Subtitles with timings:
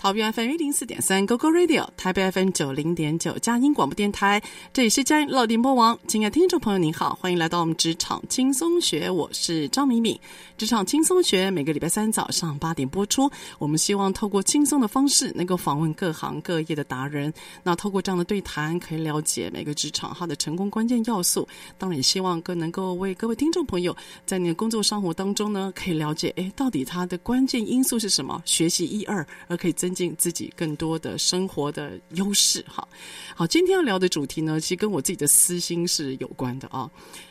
[0.00, 4.40] 桃园 FM 一零四点三 GoGo Radio，台北 FM 九零点九佳音广播电台，
[4.72, 5.98] 这里是佳音老电波王。
[6.08, 10.18] 亲爱的听众朋友，您好，欢迎来到我们职场轻松学，我是张敏敏。
[10.56, 13.30] 职场轻松学每个礼拜三早上八点播出。
[13.58, 17.30] 我们希望透过轻松的方式，能够访问各行各业的达人。
[17.62, 21.46] 那透过这样的对谈，可以了解每个职场它的成功关键要素。
[21.76, 23.94] 当然，也希望更能够为各位听众朋友，
[24.24, 28.42] 在你的工作生活当中呢，可以了解，哎，到底它的关键因素是什么？
[28.46, 29.89] 学习一二，而可以增。
[29.90, 32.86] 增进自己更多的生活的优势，哈，
[33.34, 36.88] 好，今天要聊的主题呢，其实跟我自己的私心是有关的啊。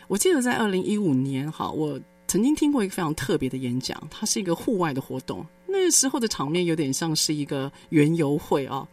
[0.09, 1.97] 我记得在二零一五年，哈，我
[2.27, 8.85] 曾经听过一个非常特别的演讲，它是一个户外的活动，那时候的场面有点像是一个园游会啊。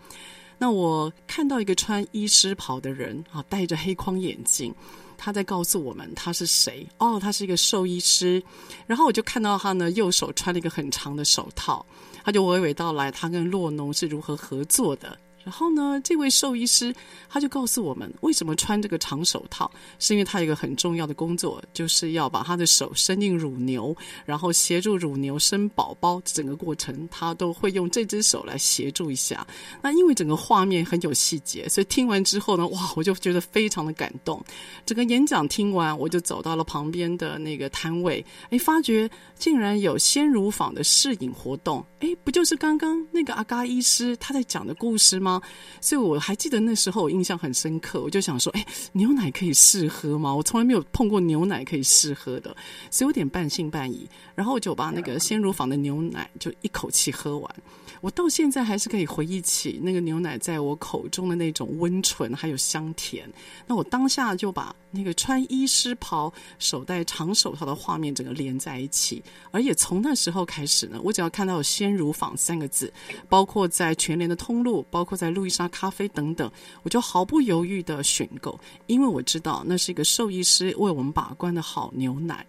[0.58, 4.72] 那我看到一个穿医师袍的人啊，戴着黑框眼镜，
[5.18, 8.40] 他在告诉我们他是谁哦，他是一个兽医师。
[8.86, 11.84] 然后我就看到他呢，右手穿了一个很长的手套。
[12.26, 15.16] 他就娓娓道来，他跟洛农是如何合作的。
[15.46, 16.92] 然后呢，这位兽医师
[17.28, 19.70] 他就告诉我们，为什么穿这个长手套，
[20.00, 29.46] 是因为他有一个很重要的工作，就是要把他的手伸进乳牛，然后协助乳牛生宝宝，整个过程他都会用这只手来协助一下。
[29.80, 34.44] 那因为整个画面很有细节，所以听完之后呢，哇，我就觉得非常的感动。
[34.84, 39.08] 整个演讲听完，我就走到了旁边的那个摊位，哎，发觉
[39.38, 45.35] 竟然有鲜乳坊的试饮活动，哎，不就是刚刚那个阿嘎医师他在讲的故事吗？
[45.80, 50.34] 所以我还记得那时候我印象很深刻，我就想说，哎，牛奶可以试喝吗？
[50.34, 52.54] 我从来没有碰过牛奶可以试喝的，
[52.90, 54.08] 所以有点半信半疑。
[54.34, 57.56] 然后我就把那个鲜乳坊的牛奶就一口气喝完。
[58.02, 63.28] 我到现在还是可以回忆起那个牛奶在我口中的那种温醇，还有香甜。
[63.66, 69.22] 那我当下就把那个穿医师袍、手戴长手套的画面整个连在一起。
[69.50, 72.92] 而也从那时候开始呢，我只要看到“鲜乳坊”三个字，
[73.30, 76.50] 包括在全联的通路，包括在路易莎咖啡等等，
[76.82, 82.46] 我就毫不犹豫的选购，因为我知道那是一个兽医师为我们把关的好牛奶。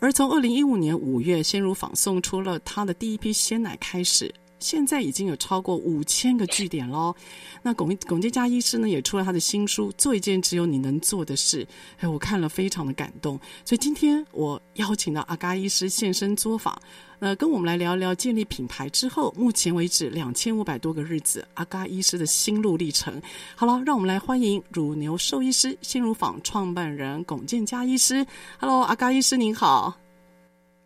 [0.00, 4.34] 而从二零一五年五月，鲜乳坊送出了他的第一批鲜奶开始。
[4.60, 7.14] 现在已经有超过五千个据点喽。
[7.62, 11.64] 那龚龚建嘉医师呢，也出了他的新书《做一件只有你能做的事》。
[11.98, 13.38] 哎，我看了非常的感动。
[13.62, 16.74] 所以今天我邀请到阿嘎医师现身作坊，
[17.24, 23.18] 呃，跟我们来聊聊建立品牌之后，目前为止两千五百多个日子，阿嘎医师的心路历程。
[23.56, 28.26] 好了，让我们来欢迎乳牛兽医师新乳坊创办人龚建嘉医师。
[28.60, 29.94] Hello，阿嘎医师您好。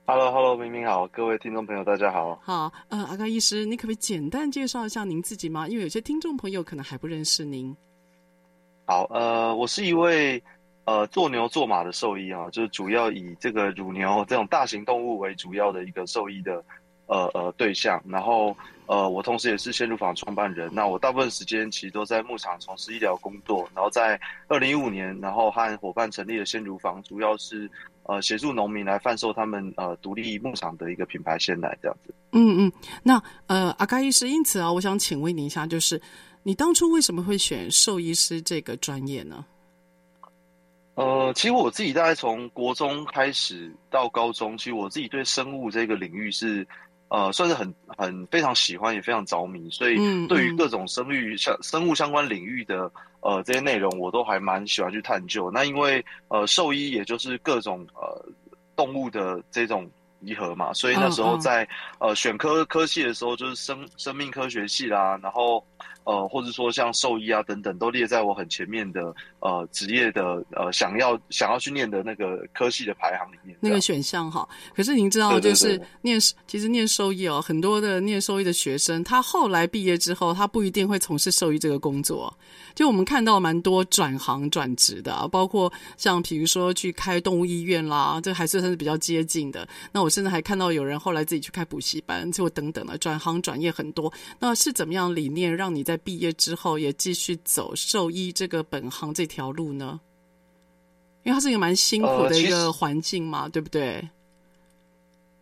[0.07, 2.39] Hello，Hello，明明好，各位听众朋友，大家好。
[2.41, 5.67] 好，呃，阿嘎医师，你可不可以简单介绍一下您自己吗？
[5.67, 7.77] 因为有些听众朋友可能还不认识您。
[8.85, 10.41] 好，呃，我是一位
[10.89, 16.65] 呃做牛做马的兽医啊，就是主要以这个乳牛这种大型动物为主要的一个兽医的
[17.07, 18.03] 呃呃对象。
[18.09, 18.57] 然后
[18.87, 20.71] 呃，我同时也是鲜乳坊创办人。
[20.73, 23.69] 那我大部分时间其实都在牧场从事医疗工作。
[23.75, 24.19] 然后在
[24.49, 27.71] 二零一五年，然后和伙伴成立了鲜乳坊，主要是。
[28.11, 32.15] 呃，协助农民来贩售他们呃独立牧场的一个品牌鲜奶这样子。
[32.33, 36.01] 嗯嗯，那呃阿嘎医师，因此啊，我想请问你一下，就是
[36.43, 39.45] 你当初为什么会选兽医师这个专业呢？
[40.99, 46.67] 呃，其实我自己大概从国中开始到高中，其实我自己对生物这个领域是，
[47.07, 49.71] 呃，算是很很非常喜欢，也非常着迷。
[49.71, 49.97] 所以
[50.27, 52.91] 对于各种生育相、嗯嗯、生物相关领域的
[53.21, 55.49] 呃这些内容，我都还蛮喜欢去探究。
[55.53, 58.21] 那因为呃兽医也就是各种呃
[58.75, 59.89] 动物的这种
[60.27, 61.69] 集合嘛，所以那时候在、
[62.01, 65.65] 呃选科科系的时候，就是生生命科学系啦，然后。
[66.09, 73.55] 呃，或者说像兽医啊等等，都列在我很前面的呃职业的呃想要想要去念的那个科系的排行里面。
[73.61, 82.35] 那个选项哈，可是您知道，就是念其实念兽医哦，很多的念兽医的学生，他后来毕业之后，他不一定会从事兽医这个工作。
[82.75, 89.69] 就我们看到蛮多转行转职的，啊，包括像比如说去开动物医院啦，这还是算是比较接近的。
[89.93, 94.11] 那我甚至还看到有人后来自己去开补习班，就等等的转行转业很多。
[94.39, 100.01] 那是怎么样理念让你在毕业之后也继续走兽医这个本行这条路呢？
[101.25, 104.09] 因为它是一个蛮辛苦的一个环境嘛，呃、对不对？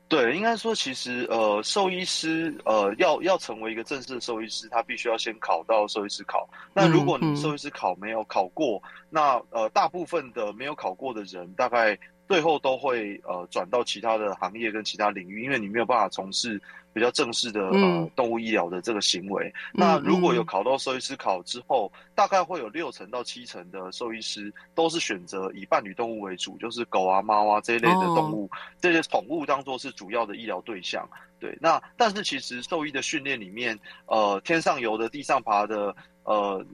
[0.09, 6.49] 对，应该说其实呃，兽医师呃，要要成为一个正式的兽医师，他必须要先考到兽医师考。
[6.73, 16.61] 那如果你兽医师考没有考过，嗯嗯、那呃，大部分的没有考过的人，大概最后都会呃转到其他的行业跟其他领域，因为你没有办法从事。
[16.93, 31.07] 比较正式的呃动物医疗的这个行为，嗯、那如果有考到兽医师考之后，嗯、大概会有六成到七成的兽医师都是选择以伴侣动物为主，就是狗啊、猫啊这一类的动物，哦、这些宠物当做是主要的医疗对象。
[31.39, 35.95] 对，那但是其实兽医的训练里面，呃，天上游的、地上爬的，
[36.25, 36.65] 呃。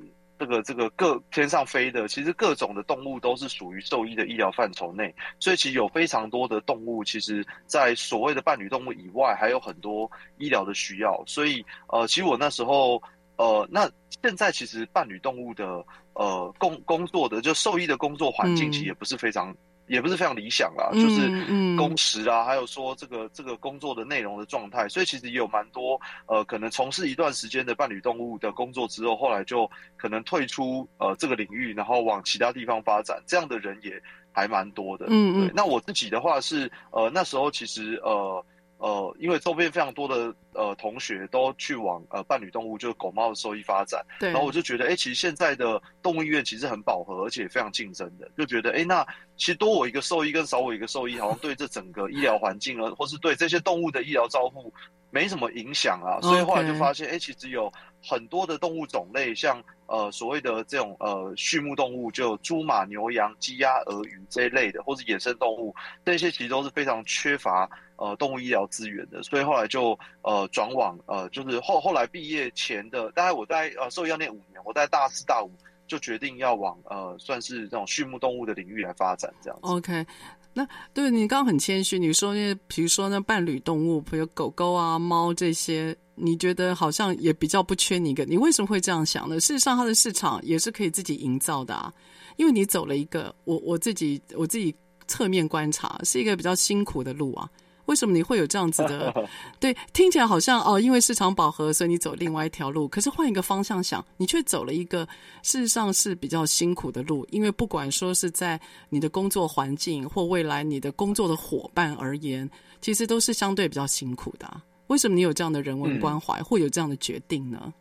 [0.42, 11.22] 这个这个各天上飞的，其实各种的动物都是属于兽医的医疗范畴内，所以其实有非常多的动物，其实在所谓的伴侣动物以外，还有很多医疗的需要。
[11.28, 13.00] 所以呃，其实我那时候
[13.36, 13.88] 呃，那
[14.20, 15.84] 现在其实伴侣动物的
[16.14, 19.52] 呃工工作的就兽医的工作环境，其实也不是非常。
[19.52, 19.56] 嗯
[19.86, 21.28] 也不是非常理想啦，就是
[21.76, 34.00] 工时啊，还有说这个这个工作的内容的状态，所以其实也有蛮多呃，可能从事一段时间的伴侣动物的工作之后，后来就可能退出呃这个领域，然后往其他地方发展，这样的人也
[34.32, 35.06] 还蛮多的。
[35.08, 38.44] 嗯嗯，那我自己的话是呃那时候其实呃。
[38.82, 49.06] 呃，因为周边非常多的呃同学都去往呃伴侣动物，就是狗猫的兽医发展，对，然后我就觉得，哎，其实现在的动物医院其实很饱和，而且非常竞争的，就觉得，哎，那
[49.36, 54.74] 其实多我一个兽医跟少我一个兽医，好像对这整个医疗环境啊，或是对这些动物的医疗照护
[55.10, 65.72] 没什么影响啊，所以后来就发现，哎，其实有很多的动物种类，像呃所谓的这种呃畜牧动物，就猪马牛羊鸡鸭鹅鱼这一类的，或是野生动物，
[66.04, 67.70] 这些其实都是非常缺乏。
[68.02, 75.48] 呃，动物医疗资源的，所以后来就呃转往呃，就是后后来毕业前的，大概我在呃兽医要念五年，我在大四大五
[75.86, 79.58] 就决定要往呃算是这种畜牧动物的领域来发展这样。
[79.60, 80.04] OK，
[80.52, 89.38] 那对你刚刚很谦虚，你说那比如说那伴侣动物，比如狗狗啊、猫这些，你觉得好像也比较不缺你一个，你为什么会这样想呢？
[89.38, 91.92] 事实上，它的市场也是可以自己营造的啊，
[92.36, 94.74] 因为你走了一个我我自己我自己
[95.06, 97.48] 侧面观察是一个比较辛苦的路啊。
[97.92, 99.14] 为什么你会有这样子的？
[99.60, 102.88] 对，听起来好像哦，因为市场饱和，所以你走另外一条路。
[102.88, 105.06] 可是换一个方向想，你却走了一个
[105.42, 107.26] 事实上是比较辛苦的路。
[107.30, 108.58] 因为不管说是在
[108.88, 112.48] 你的工作环境或未来你的工作的伙伴而言，
[112.80, 114.50] 其实都是相对比较辛苦的。
[114.86, 117.74] 为什么你有这样的人文关怀，会、嗯、有这样的决定呢？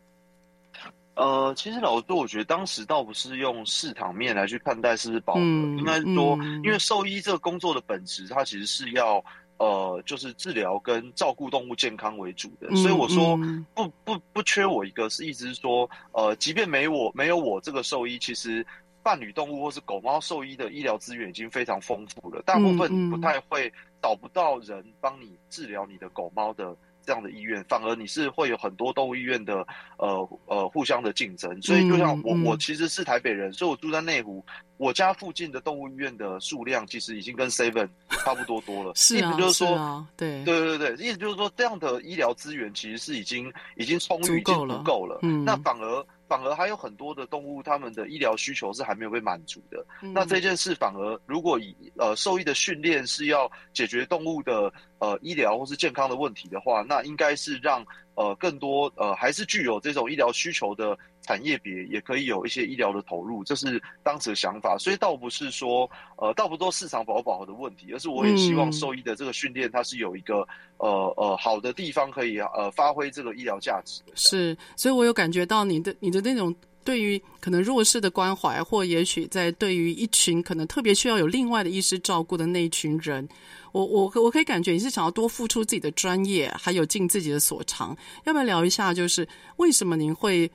[1.15, 9.23] 呃，其实老实说，我觉得当时倒不是用市场面来去看待是不是饱和，嗯、应该说，嗯、因为兽医这个工作的本质，它其实是要。
[9.61, 13.37] 呃，就是治疗跟照顾动物健康为主的，所以我说
[13.75, 18.65] 不不不缺我一个，是意思是说，呃，即便没我没有我这个兽医，其实
[19.03, 26.75] 伴侣动物或是狗猫兽医的医疗资源已经非常丰富了，大部分不太会找不到人帮你治疗你的狗猫的。
[27.05, 29.65] 这样的医院，反而你是会有很多动物医院的，
[29.97, 31.61] 呃呃，互相的竞争。
[31.61, 34.43] 所以就像我，嗯嗯、我其实是台北人，所以我住在内湖，
[34.77, 37.87] 我家附近的动物医院的数量其实已经跟 Seven
[38.23, 38.93] 差不多多了。
[38.97, 45.19] 是啊，意思就是说，啊、对对对对，意思就是说，这样的医疗资源其实是已经已经充裕，已经足够了。
[45.21, 46.05] 嗯，那反而。
[46.31, 49.85] 反而还有很多的动物，他们的医疗需求是还没有被满足的。
[50.01, 57.85] 嗯、那这件事反而，如果以呃兽医的训练是要解决动物的呃医疗或是健康的问题的话，那应该是让
[58.15, 60.97] 呃更多呃还是具有这种医疗需求的。
[61.21, 70.47] 产业别也可以有一些医疗的投入，这是当时的想法，所以倒不是说，呃，倒不多市场饱不饱和的问题，而是我也希望兽医的这个训练，它是有一个，
[70.77, 74.01] 呃呃，好的地方可以呃发挥这个医疗价值。
[74.15, 83.27] 是，所以我有感觉到你的你的那种对于可能弱势的关怀，或也许在对于一群可能特别需要有另外的医师照顾的那一群人，
[83.71, 87.95] 我我我可以感觉你是想要多付出自己的专业，还有尽自己的所长。
[88.23, 90.49] 要不要聊一下，就是为什么您会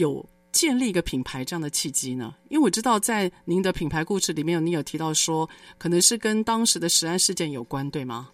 [0.00, 2.34] 有建立一个品牌这样的契机呢？
[2.48, 8.30] 因为我知道在您的品牌故事里面，你有提到说，可能是跟当时的食安事件有关，对吗？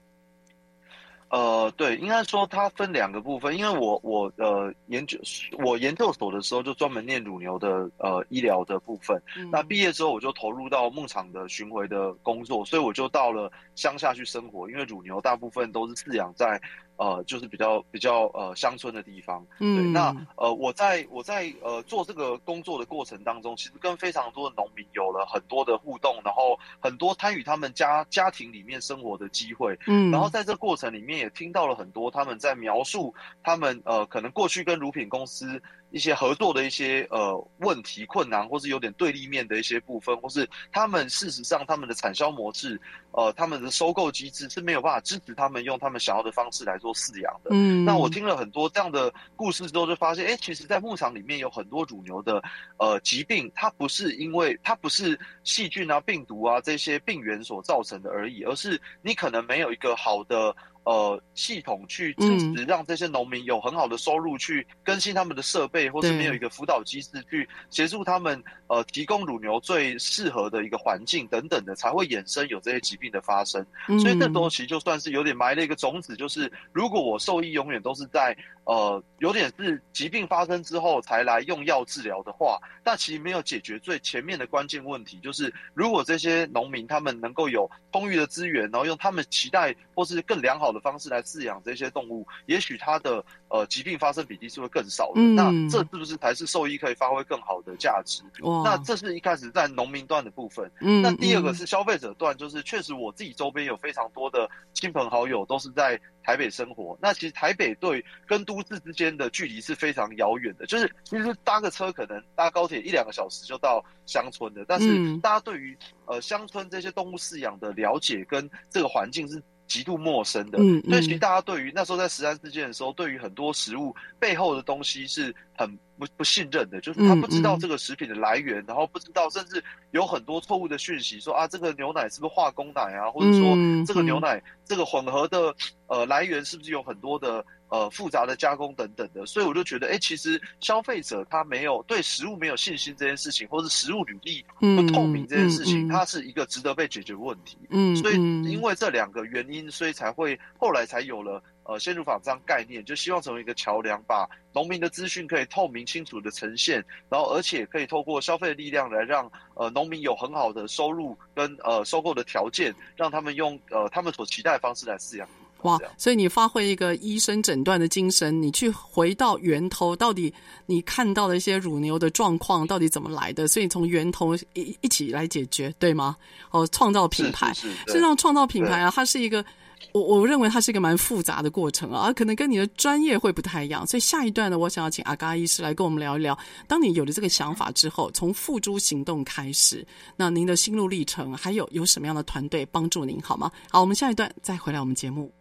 [1.28, 5.18] 呃，对，应该说它分两个部分，因为我我呃研究
[5.58, 16.60] 我研究所的时候就专门念乳牛的呃医疗的部分，嗯、那毕业之后我就投入到牧场的巡回的工作，所以我就到了乡下去生活，因为乳牛大部分都是饲养在。
[16.96, 35.62] 呃，就是比较比较呃乡村的地方，嗯，对，那呃我在我在呃做这个工作的过程当中，其实跟非常多的农民有了很多的互动，然后很多参与他们家家庭里面生活的机会，嗯，然后在这个过程里面也听到了很多他们在描述他们呃可能过去跟乳品公司。
[35.96, 42.78] 一些合作的一些呃问题、困难，或是有点对立面的一些部分，或是他们事实上他们的产销模式，
[43.12, 47.48] 呃，他们的收购机制是没有办法支持他们用他们想要的方式来做饲养的。
[47.52, 52.42] 嗯，那我听了很多这样的故事之后，就发现，哎，其实，在牧场里面有很多乳牛的
[52.76, 60.54] 呃疾病，它不是因为它不是细菌啊、病毒啊这些病原所造成的而已，而是你可能没有一个好的。
[60.86, 73.66] 呃，系统去支持让这些农民有很好的收入，去更新他们的设备，或是没有一个辅导机制去协助他们，呃，提供乳牛最适合的一个环境等等的，才会衍生有这些疾病的发生。
[73.98, 78.36] 所以这东西就算是有点埋了一个种子，就是如果我兽医永远都是在。
[78.66, 95.20] 呃，有点是疾病发生之后才来用药治疗的话，那其实没有解决最前面的关键问题，就是如果这些农民他们能够有充裕的资源，然后用他们期待或是更良好的方式来饲养这些动物，也许它的呃疾病发生比例是会更少的。
[95.20, 98.22] 嗯、那这是不是才是兽医可以发挥更好的价值？
[98.42, 100.70] 哇那这是一开始在农民端的部分。
[100.80, 106.00] 嗯，那第二个是消费者段，就是确实我自己周边有非常多的亲朋好友都是在。
[106.26, 125.68] 台北生活，那其实台北对跟都市之间的距离是非常遥远的，就是其实搭个车可能搭高铁一两个小时就到乡村的，但是大家对于呃乡村这些动物饲养的了解跟这个环境是极度陌生的，嗯，所以其实大家对于那时候在十三事件的时候，对于很多食物背后的东西是很
[125.98, 133.56] 不不信任的，就是他不知道这个食品的来源，然后不知道甚至有很多错误的讯息，说啊这个牛奶是不是化工奶啊，或者说
[133.86, 135.54] 这个牛奶这个混合的
[135.86, 137.44] 呃来源是不是有很多的。
[137.68, 147.58] 呃，复杂的加工等等的，所以我就觉得，哎，其实消费者他没有对食物没有信心这件事情，或是食物履历不透明这件事情，嗯嗯、它是一个值得被解决的问题。
[147.70, 165.28] 嗯，所以因为这两个原因，所以才会后来才有了呃鲜乳坊这样概念，就希望成为一个桥梁，把农民的资讯可以透明清楚的呈现，然后而且可以透过消费的力量来让呃农民有很好的收入跟呃收购的条件，让他们用呃他们所期待的方式来饲养。
[165.66, 165.78] 哇！
[165.98, 170.32] 所以你发挥一个医生诊断的精神，你去回到源头，到底
[170.64, 173.46] 你看到的一些乳牛的状况到底怎么来的？
[173.46, 176.16] 所以从源头一一起来解决，对吗？
[176.50, 179.44] 哦，创造品牌，实际上创造品牌啊，它是一个，
[179.92, 183.86] 我我认为它是一个蛮复杂的过程啊，可能跟你的专业会不太一样。
[183.86, 193.50] 所以下一段呢，我想要请阿嘎医师来跟我们聊一聊，当你有了这个想法之后，从付诸行动开始，那您的心路历程，还有有什么样的团队帮助您，好吗？
[193.70, 195.32] 好，我们下一段再回来我们节目。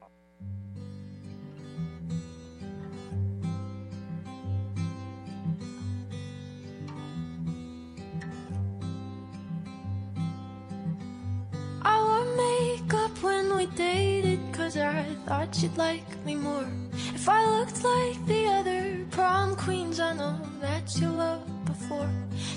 [13.66, 16.68] We dated cause I thought you'd like me more.
[17.14, 22.10] If I looked like the other prom queens I know that you loved before.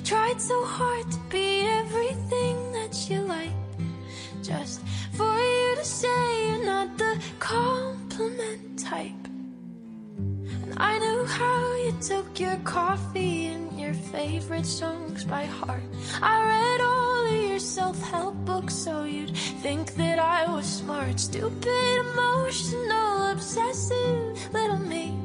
[0.05, 3.57] Tried so hard to be everything that you like
[4.43, 4.81] Just
[5.13, 9.25] for you to say you're not the compliment type.
[10.63, 15.83] And I knew how you took your coffee and your favorite songs by heart.
[16.21, 23.31] I read all your self-help book so you'd think that I was smart, stupid, emotional,
[23.31, 25.17] obsessive little me.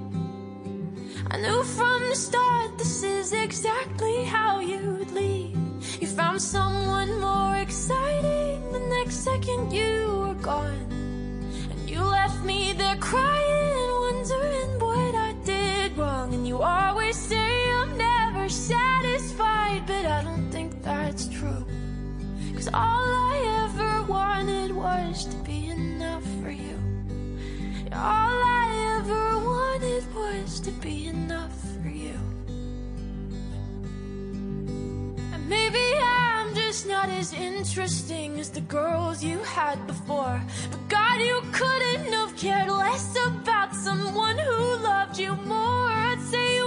[1.31, 5.57] I knew from the start this is exactly how you'd leave.
[5.99, 10.87] You found someone more exciting the next second you were gone.
[11.71, 16.33] And you left me there crying, wondering what I did wrong.
[16.33, 21.65] And you always say I'm never satisfied, but I don't think that's true.
[22.63, 26.79] Cause all I ever wanted was to be enough for you.
[27.91, 32.17] All I ever wanted was to be enough for you.
[35.33, 40.41] And maybe I'm just not as interesting as the girls you had before.
[40.71, 45.89] But God, you couldn't have cared less about someone who loved you more.
[45.91, 46.62] I'd say you.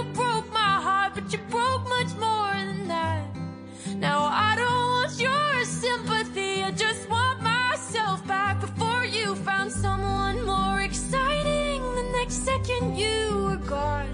[12.27, 14.11] Next second you were gone,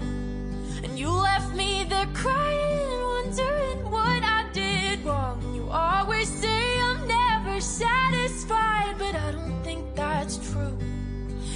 [0.84, 5.42] and you left me there crying, wondering what I did wrong.
[5.52, 10.78] You always say I'm never satisfied, but I don't think that's true.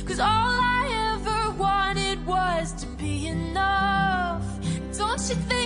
[0.04, 4.42] Cause all I ever wanted was to be enough.
[4.96, 5.57] Don't you think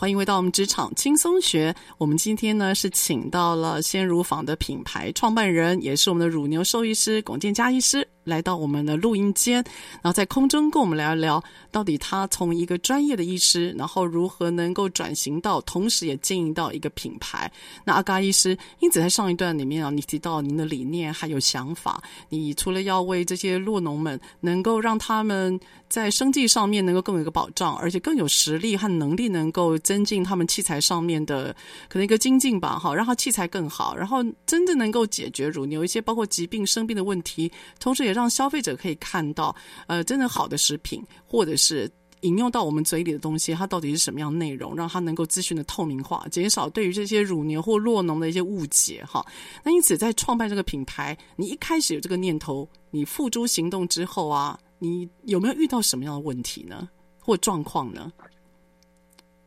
[0.00, 1.74] 欢迎回到我们职场轻松学。
[1.98, 8.06] 我们今天呢是请到了鲜乳坊的品牌创办人，也是我们的乳牛兽医师龚建佳医师。
[8.28, 9.56] 来到我们的录音间，
[9.94, 11.42] 然后在空中跟我们聊一聊，
[11.72, 17.50] 到底他从一个专业的医师，然后如何能够转型到，同时也经营到一个品牌。
[17.84, 25.58] 那阿嘎医师，因此在上一段里面啊，你提到您的理念还有想法，你除了要为这些落农们能够让他们
[25.88, 31.54] 在生计上面能够更有一个保障，而且更有实力和能力能够增进他们器材上面的
[31.88, 39.54] 可能一个精进吧，哈，让他器材更好，然后真正能够解决乳牛一些包括疾病生病的问题，同时也让消费者可以看到，
[39.86, 41.88] 呃，真的好的食品，或者是
[42.22, 49.24] 引用到我们嘴里的东西，它到底是什么样内容，让它能够资讯的透明化，减少对于这些乳牛或酪农的一些误解，哈。
[49.62, 56.88] 那因此，在创办这个品牌，你一开始有这个念头，你付诸行动之后啊，你有没有遇到什么样的问题呢，
[57.20, 58.12] 或状况呢？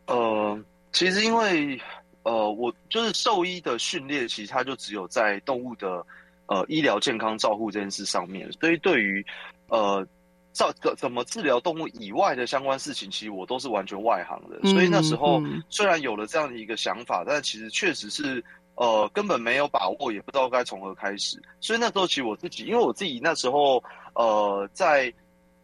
[0.07, 0.57] 呃，
[0.93, 1.77] 其实因为
[2.23, 6.05] 呃，我就是兽医的训练，其实它就只有在动物的。
[6.51, 9.25] 呃，医疗健康照护这件事上面，所以对于
[9.69, 10.05] 呃，
[10.51, 14.59] 照怎怎么治疗动物以外的相关事情，其实我都是完全外行的。
[14.61, 18.43] 嗯、所以那时候虽然有了这样的一个想法，嗯、但其实确实是
[18.75, 21.41] 呃根本没有把握，也不知道该从何开始。
[21.61, 23.81] 所以那时候其实我自己，因为我自己那时候
[24.13, 25.13] 呃在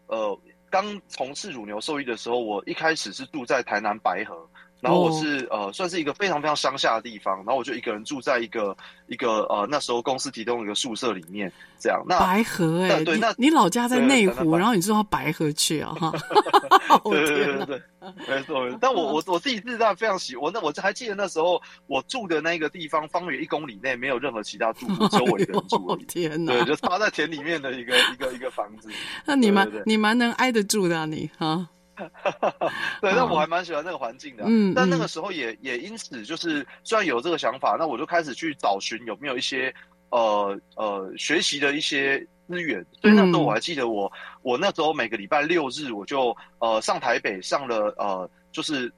[0.06, 4.48] 呃刚从事乳牛兽医的时候，我一开始是住在台南白河。
[4.80, 8.76] 然后我是、哦、呃，算是一个非常非常乡下的地方，然后我就一个人住在一个
[9.08, 12.04] 一个呃那时候公司提供一个宿舍里面，这样。
[12.08, 15.94] 那白河哎、欸，对，那你老家在内湖，然后你住到白河去啊？
[16.00, 16.14] 哈，
[17.06, 17.82] 对对对对对，
[18.28, 18.70] 没错。
[18.80, 26.04] 但我我我自己是在非常喜欢，我那我还记得那时候我住的那个地方，方圆一公里内没有任何其他住户，只有我一个人住而 已。
[26.04, 26.54] 天哪！
[26.54, 28.90] 对，就插在田里面的一个一个一个房子。
[29.26, 31.68] 那你蛮你蛮能挨得住的啊，你哈。
[33.02, 34.44] 对，但我还蛮喜欢那个环境的。
[34.46, 39.74] 嗯，但那个时候也也因此就是，虽然有这个想法，那我就开始去找寻有没有一些
[40.12, 42.86] 呃呃学习的一些资源。
[43.02, 44.12] 所以那时候我还记得我
[44.44, 48.92] 我那时候每个礼拜六日我就呃上台北上了呃就是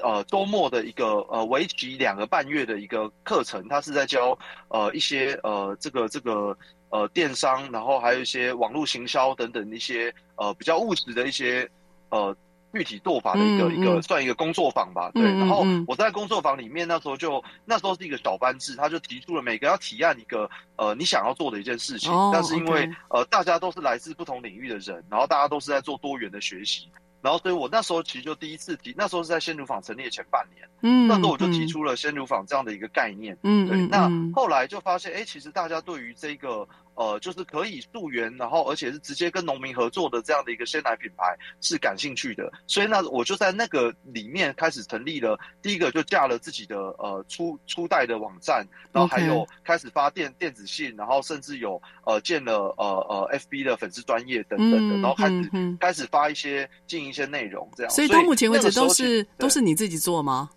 [0.00, 4.38] 呃周末的一个呃为期两个半月的一个课程，他是在教
[4.68, 6.56] 呃一些呃这个这个
[6.90, 11.68] 呃电商，然后还有一些网络行销等等一些呃比较务实的一些
[12.10, 12.36] 呃。
[12.74, 15.38] 具体做法的一个、嗯、一个算一个工作坊吧，嗯、对。
[15.38, 26.88] 然后我在工作坊里面，那时候就那时候是一个小班制，他就提出了每个要提案一个呃你想要做的一件事情，哦、但是因为.呃大家都是来自不同领域的人，然后大家都是在做多元的学习。
[27.22, 33.78] 然后，所以我那时候其实就第一次提，那时候是在鲜乳坊成立的前半年，嗯，那时候我就提出了鲜乳坊这样的一个概念，嗯，对。
[33.86, 41.24] 那后来就发现，哎，其实大家对于这个呃，就是可以溯源，然后而且是直接跟农民合作的这样的一个鲜奶品牌
[41.62, 42.52] 是感兴趣的。
[42.66, 57.14] 所以那我就在那个里面开始成立了第一个，就架了自己的呃初初代的网站，然后还有开始发电电子信，然后甚至有呃建了呃呃 FB 的粉丝专业等等的，然后开始开始发一些经营。
[57.14, 60.50] 一些内容这样，所以到目前为止都是都是你自己做吗？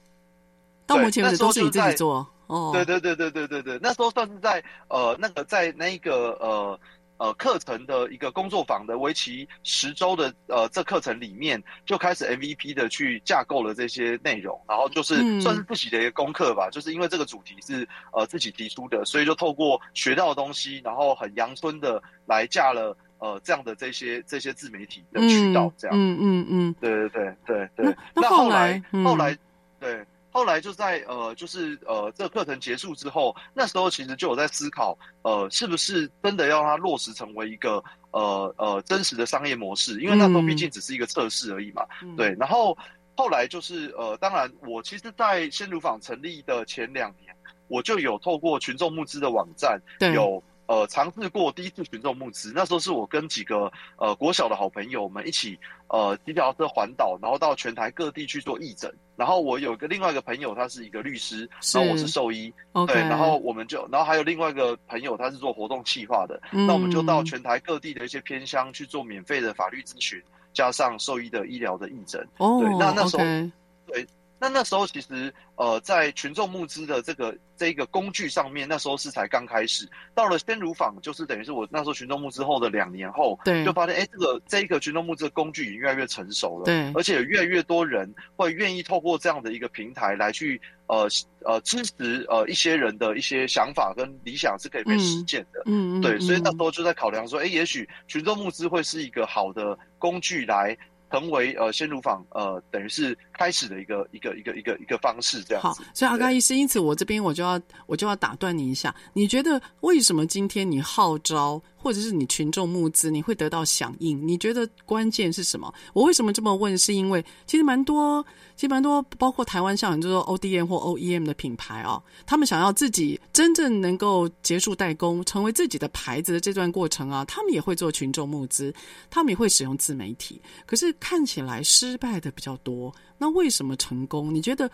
[0.87, 2.71] 到目前为止都是你自己做哦。
[2.73, 6.79] 对对对对对对对，那时候算是在呃那个在那一个呃
[7.17, 16.69] 呃课程的一个工作坊的为期十周的呃这课程里面，就开始 MVP 的去架构了这些内容，然后就是算是自己的一个功课吧。
[16.69, 22.95] 嗯、就是因为这个主题是呃自己提出的，所以就透过学到的东西，然后很阳春的来架了。
[23.19, 27.95] 呃，这样的这些这些自媒体的渠道，这样，嗯嗯嗯，对对对对对。
[28.13, 29.35] 那，那后来，后来，
[29.79, 30.05] 对，
[30.37, 39.99] 后来就在呃，就是呃，这个课程结束之后，那时候其实就有在思考，呃，是不是真的要让它落实成为一个呃呃真实的商业模式？
[39.99, 42.35] 因为那时候毕竟只是一个测试而已嘛，嗯、对。
[42.39, 42.77] 然后
[43.15, 47.35] 后来就是呃，当然我其实，在鲜乳坊成立的前两年，
[47.67, 49.81] 我就有透过群众募资的网站
[50.13, 50.43] 有。
[50.67, 58.93] 呃，尝试过第一次群众募资，那时候是我跟几个呃国小的好朋友们一起呃骑脚踏车环岛，然后到全台各地去做义诊。
[59.15, 62.87] 然后我有个另外一个朋友，他是一个律师，然后我是兽医，okay.
[62.87, 70.21] 对，然后我们就，然后还有另外一个朋友，他是做活动企划的，嗯，那我们就到全台各地的一些偏乡去做免费的法律咨询，
[70.53, 72.21] 加上兽医的医疗的义诊。
[72.37, 73.51] 哦，对，那那时候，okay.
[73.87, 74.07] 对。
[74.39, 79.89] 那那时候其实，呃，在群众募资的这个这个工具上面，那时候是才刚开始。
[80.13, 91.07] 到了鲜乳坊，就是等于是我那时候群众募资后的两年后，对，就发现，哎，这个这一个群众募资的工具已经越来越成熟了，对，而且有越来越多人会愿意透过这样的一个平台来去，呃
[91.43, 100.77] 呃，支持呃一些人的一些想法跟理想是可以被实践的，嗯，对，所以那时候就在考量说，哎，也许群众募资会是一个好的工具来。
[101.11, 105.67] 成为呃鲜乳坊呃等于是开始的一个一个一个一个一个方式这样子。
[105.67, 114.27] 好，所以阿甘医师，因此我这边我就要我就要打断你一下，你觉得为什么今天你号召或者是你群众募资你会得到响应？
[114.27, 115.73] 你觉得关键是什么？
[115.93, 116.77] 我为什么这么问？
[116.77, 118.25] 是因为其实蛮多。
[118.57, 128.73] 其实蛮多，包括台湾像很多 ODM 或 OEM 的品牌啊，他们想要自己真正能够结束代工，成为自己的牌子的这段过程啊，他们也会做群众募资，
[129.09, 132.91] 他们也会使用自媒体，可是看起来失败的比较多。
[133.17, 134.33] 那为什么成功？
[134.35, 134.69] 你觉得？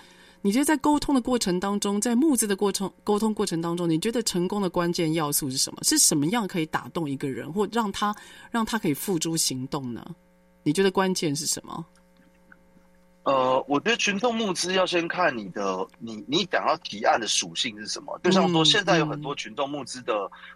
[0.45, 5.79] 你觉得在沟通的过程当中，在募资的过程沟通过程当中，你觉得成功的关键要素是什么？
[5.83, 8.13] 是什么样可以打动一个人，或让他
[8.51, 10.05] 让他可以付诸行动呢？
[10.63, 11.85] 你觉得关键是什么？
[13.23, 18.19] 呃，我觉得群众募资要先看你的，你你想要提案的属性是什么。
[18.23, 20.13] 就像说，现在有很多群众募资的、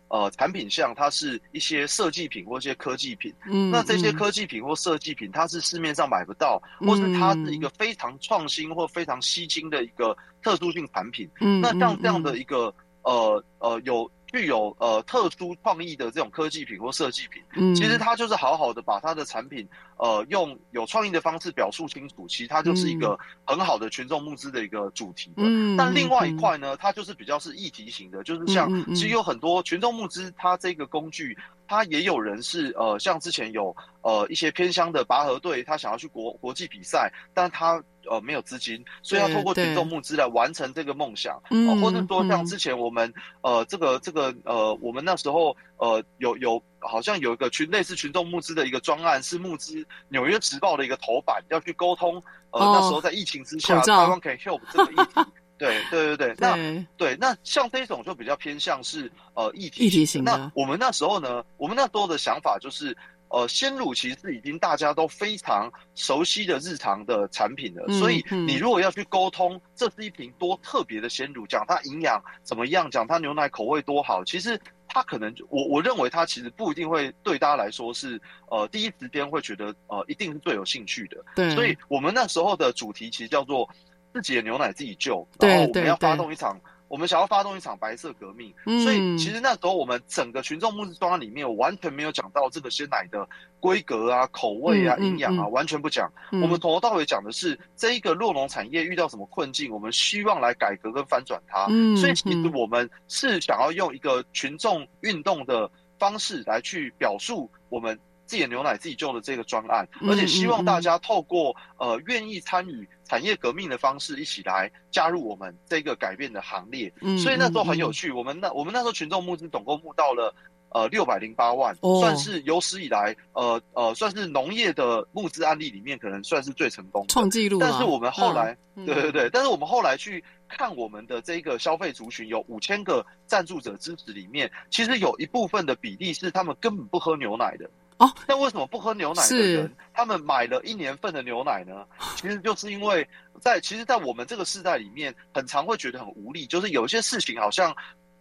[0.09, 3.33] 嗯、呃产品项，它是一些设计品或一些科技品。
[3.45, 11.29] 嗯，那这些科技品或设计品，它是市面上买不到，或是它是一个非常创新或非常吸睛的一个特殊性产品。
[11.39, 14.09] 嗯，那像这样的一个呃呃有。
[14.27, 25.31] 具有呃特殊创意的这种科技品或设计品，嗯，其实它就是好好的把它的产品呃用有创意的方式表述清楚，其实它就是一个很好的群众募资的一个主题。
[25.37, 31.37] 嗯，但另外一块呢，它就是比较是议题型的，就是像其实有很多群众募资，它这个工具。
[31.69, 41.41] 它也有人是呃，像之前有呃一些偏乡的拔河队，他想要去国国际比赛，但他呃没有资金，所以要透过群众募资来完成这个梦想。
[41.49, 52.15] 嗯、呃，或者说像之前我们呃这个这个呃我们那时候呃有有好像有一个群类似群众募资的一个专案，是募资纽约时报的一个头版，要去沟通
[52.51, 55.31] 呃、哦、那时候在疫情之下，台湾可以 help 这个议题。
[55.59, 60.37] 对对对对， 那对那像这种就比较偏向是呃议题，议题型的。
[60.37, 62.95] 那我们那时候呢，我们那时候的想法就是，
[63.29, 67.83] 呃，鲜乳其实是已经大家都非常熟悉的日常的产品了。
[67.87, 81.17] 嗯、所以你如果要去沟通，这是一瓶多特别的鲜乳，讲它营养怎么样，讲它牛奶口味多好，其实它可能我我认为它其实不一定会对大家来说是呃第一时间会觉得呃一定是最有兴趣的。
[81.35, 83.69] 对，所以我们那时候的主题其实叫做。
[84.13, 88.53] 自己的牛奶自己救，然后我们要发动一场，我们想要发动一场白色革命。
[88.65, 93.27] 嗯、所以其实那时候我们整个群众募资专案里面，我完全没有讲到这个鲜奶的
[93.59, 96.41] 规格啊、口味啊、营养啊，嗯、完全不讲、嗯。
[96.41, 101.67] 我们从头到尾讲的是这一个酪农产业遇到什么困境，我们希望来改革跟翻转它。
[101.69, 105.69] 嗯、所以其实我们是想要用一个群众运动的
[105.99, 107.97] 方式来去表述我们。
[108.27, 116.93] 自己的牛奶自己救的这个专案，而且希望大家透过呃愿意参与产业革命的方式，一起来加入我们这个改变的行列。
[117.17, 120.35] 所以那时候很有趣，我们那我们那时候群众募资总共募到了
[120.69, 127.57] 呃六百零八万，算是有史以来呃呃算是农业的募资案例里面可能算是最成功的，创纪录。
[127.59, 137.69] 但是我们后来，对对对，但是我们后来去看我们的这个消费族群，有五千个赞助者支持里面，其实有一部分的比例是他们根本不喝牛奶的。
[137.97, 141.85] 哦，那为什么不喝牛奶的人，他们买了一年份的牛奶呢？
[142.15, 143.07] 其实就是因为
[143.41, 147.75] 在其实，在我们这个世代里面，很常会觉得很无力，就是有些事情好像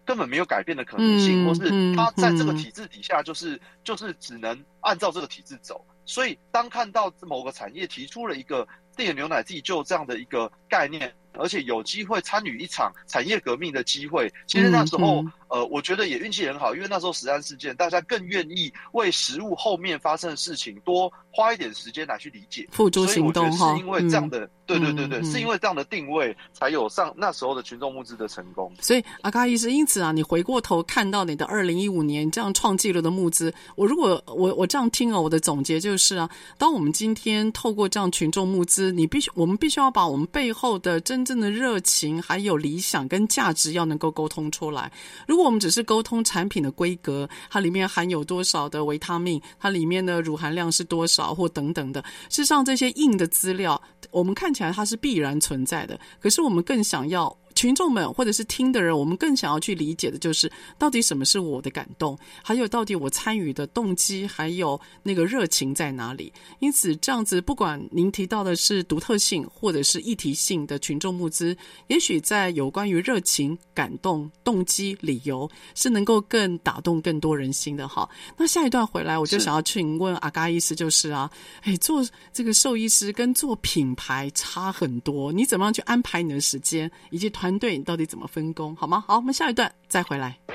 [0.05, 5.85] 根本没有改变的可能性，或是他在这个体制底下，就是就是只能按照这个体制走。
[6.07, 11.15] 所以，当看到某个产业提出了一个自己的牛奶自己救这样的一个概念。
[11.39, 14.33] 而且有机会参与一场产业革命的机会。
[14.47, 23.75] 其实那时候，嗯嗯、呃，我觉得也运气很好，因为那时候食安事件，大家更愿意为食物后面发生的事情多花一点时间来去理解，付诸行动哈。
[23.75, 28.73] 是因为这样的，嗯、对对对对，嗯、是因为这样的定位，才有上那时候的群众募资的成功。
[28.81, 44.91] 所以阿嘎医师，因此啊，你回过头看到你的二零一五年这样创纪录的募资，我如果我我这样听啊，我的总结就是啊，当我们今天透过这样群众募资，你必须我们必须要把我们背后的真正的热情，还有理想跟价值要能够沟通出来。
[45.27, 55.99] 如果我们只是沟通产品的规格，它里面含有多少的维他命，它里面的乳含量是多少，或等等的，事实上这些硬的资料，我们看起来它是必然存在的。
[56.21, 57.37] 可是我们更想要。
[57.57, 66.31] 群众们或者是听的人，我们更想要去理解的就是，到底什么是我的感动，还有到底我参与的动机，还有那个热情在哪里。
[66.59, 77.89] 因此，这样子，不管您提到的是独特性或者是议题性的群众募资，也许在有关于热情、感动、动机、理由，是能够更打动更多人心的。
[77.89, 81.31] 哈，那下一段回来，我就想要 去问阿嘎医师，就是啊，
[81.63, 87.46] 哎，做这个兽医师跟做品牌差很多，你怎么样去安排你的时间以及团？
[87.47, 88.75] 团队你到底怎么分工？
[88.75, 89.05] 好吗？
[89.07, 90.37] 好，我们下一段再回来。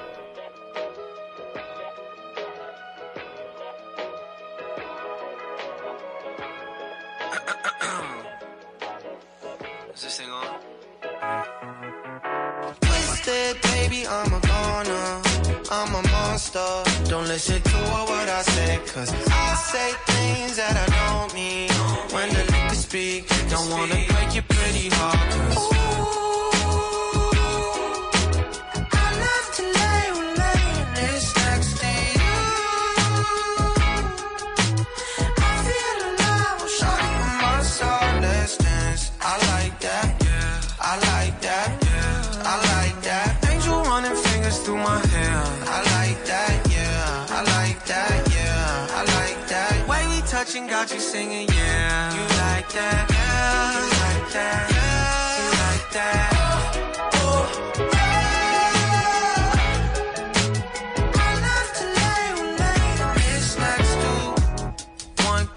[50.62, 52.14] Production got you singing, yeah.
[52.14, 53.74] You like that, yeah.
[53.74, 55.38] You like that, yeah.
[55.38, 56.28] You like that.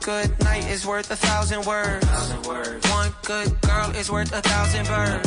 [0.00, 2.06] Good night is worth a thousand words.
[2.90, 5.26] One good girl is worth a thousand birds.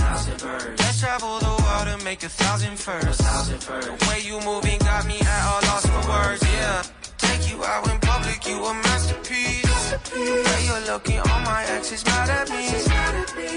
[0.80, 3.18] Let's travel the world and make a thousand first.
[3.18, 6.44] The way you moving got me at all lost for words.
[6.44, 6.84] Yeah
[7.38, 9.92] take you out in public, you a masterpiece.
[10.12, 12.64] The way you're looking, on my exes mad at me.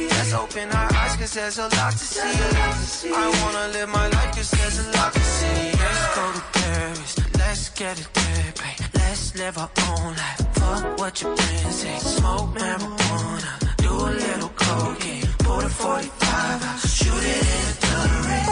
[0.09, 3.13] Let's open our eyes, cause there's a lot to see.
[3.13, 5.73] I wanna live my life, cause there's a lot to see.
[5.83, 8.73] Let's go to Paris, let's get a therapy.
[8.95, 10.41] Let's live our own life.
[10.59, 11.99] Fuck what your friends say.
[11.99, 13.53] Smoke marijuana,
[13.85, 15.29] do a little cocaine.
[15.45, 17.97] Pull the 45 out, shoot it in the
[18.29, 18.47] rain.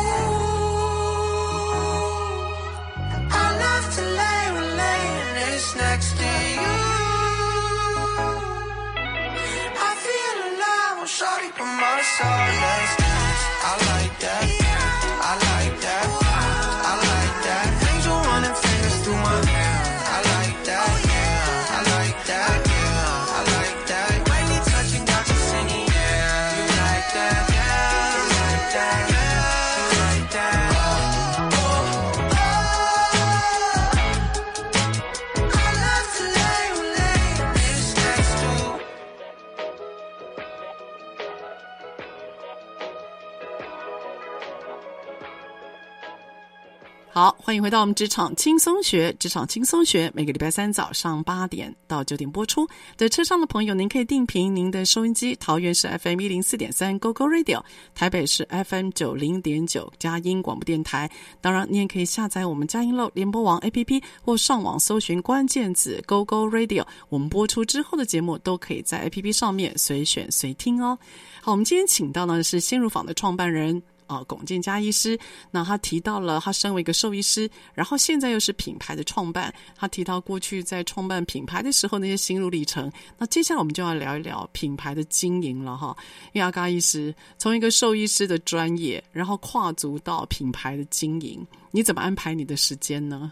[3.30, 4.37] I love to laugh
[5.58, 6.74] place next to you.
[9.86, 10.98] I feel alive.
[13.64, 13.97] I like
[47.48, 49.10] 欢迎回到我们职场轻松学。
[49.18, 52.68] 职场轻松学每个礼拜三早上八点到九点播出。
[52.94, 61.10] 在车上的朋友，您可以定频您的收音机，桃园是 FM 一零四点三 GoGo Radio，台北是 FM 九零点九佳音广播电台。
[61.40, 66.84] 当然，你也可以下载我们佳音乐联播网 APP，或上网搜寻关键字 GoGo Radio。
[67.08, 70.98] 我们播出之后的节目都可以在 APP 上面随选随听哦。
[71.40, 73.82] 好，我们今天请到的是新乳坊的创办人。
[74.08, 75.16] 啊，龚建嘉医师，
[75.50, 79.54] 那他提到了他身为一个兽医师，然后现在又是品牌的创办。
[79.76, 82.90] 他提到过去在创办品牌的时候那些心路历程。
[83.18, 85.94] 那接下来我们就要聊一聊品牌的经营了哈。
[86.32, 93.30] 因为阿嘎医师从一个兽医师的专业，然后跨足到品牌的经营，你怎么安排你的时间呢？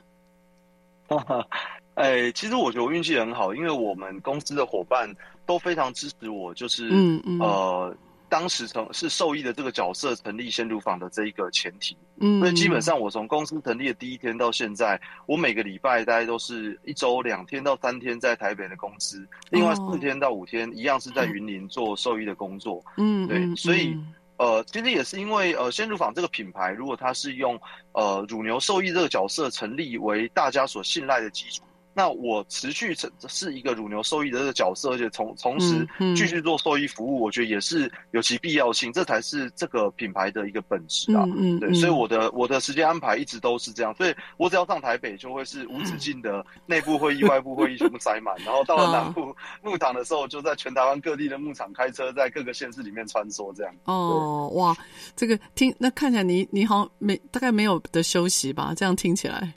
[1.08, 1.46] 哈哈，
[1.94, 5.10] 哎，其实我觉得我运气很好，因为我们公司的伙伴
[5.46, 7.96] 都非常支持我，就是嗯嗯呃。
[8.28, 23.96] 当时成是受益的这个角色成立鲜乳坊的这一个前提，嗯，所以基本上我从公司成立的第一天到现在，我每个礼拜大概都是一周两天到三天在台北的公司，另外四天到五天一样是在云林做受益的工作，嗯，对，所以
[24.38, 27.58] 呃，其实也是因为呃，鲜乳坊这个品牌，如果它是用
[27.92, 31.62] 呃乳牛受益这个角色成立为大家所信赖的基础。
[31.98, 41.24] 那我持续是是一个乳牛兽医的这个角色，而且从同时继续做受益服务，我觉得也是有其必要性，这才是这个品牌的一个本质啊。
[41.38, 53.74] 嗯，对，所以我的我的时间安排一直都是这样，所以我只要上台北，就会是无止境的 内部会议、外部会议全部塞满，然后到了南部牧场的时候，就在全台湾各地的牧场开车，在各个县市里面穿梭这样。
[53.84, 54.76] 哦，哇，
[55.16, 58.74] 这个听那看起来你你好像没大概没有的休息吧？
[58.76, 59.54] 这样听起来。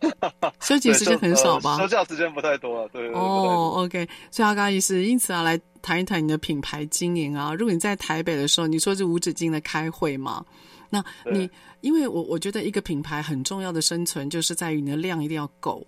[0.60, 1.78] 休息时间很少吧？
[1.78, 3.08] 休假时间不太多了，对。
[3.12, 4.08] 哦、oh,，OK。
[4.30, 7.54] 所以阿嘎医师，因此啊，来谈一谈你的品牌经营啊。
[7.54, 10.44] 如果你在台北的时候，你说是无止境的开会嘛？
[10.90, 11.48] 那你
[11.80, 15.84] 因为我我觉得一个品牌很重要的生存，就是在于你的量一定要够。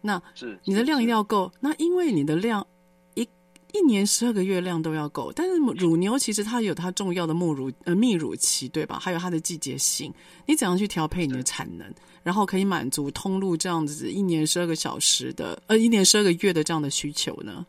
[0.00, 1.50] 那是你的量一定要够。
[1.58, 2.66] 那因为你的量
[3.76, 8.98] 一一年十二个月量都要够，但是乳牛其实它有它重要的母乳呃泌乳期，对吧？
[8.98, 10.12] 还有它的季节性，
[10.46, 11.86] 你怎样去调配你的产能？
[12.22, 17.64] 然后可以满足通路这样子一年十二个小时的呃一年十二个月的这样的需求呢？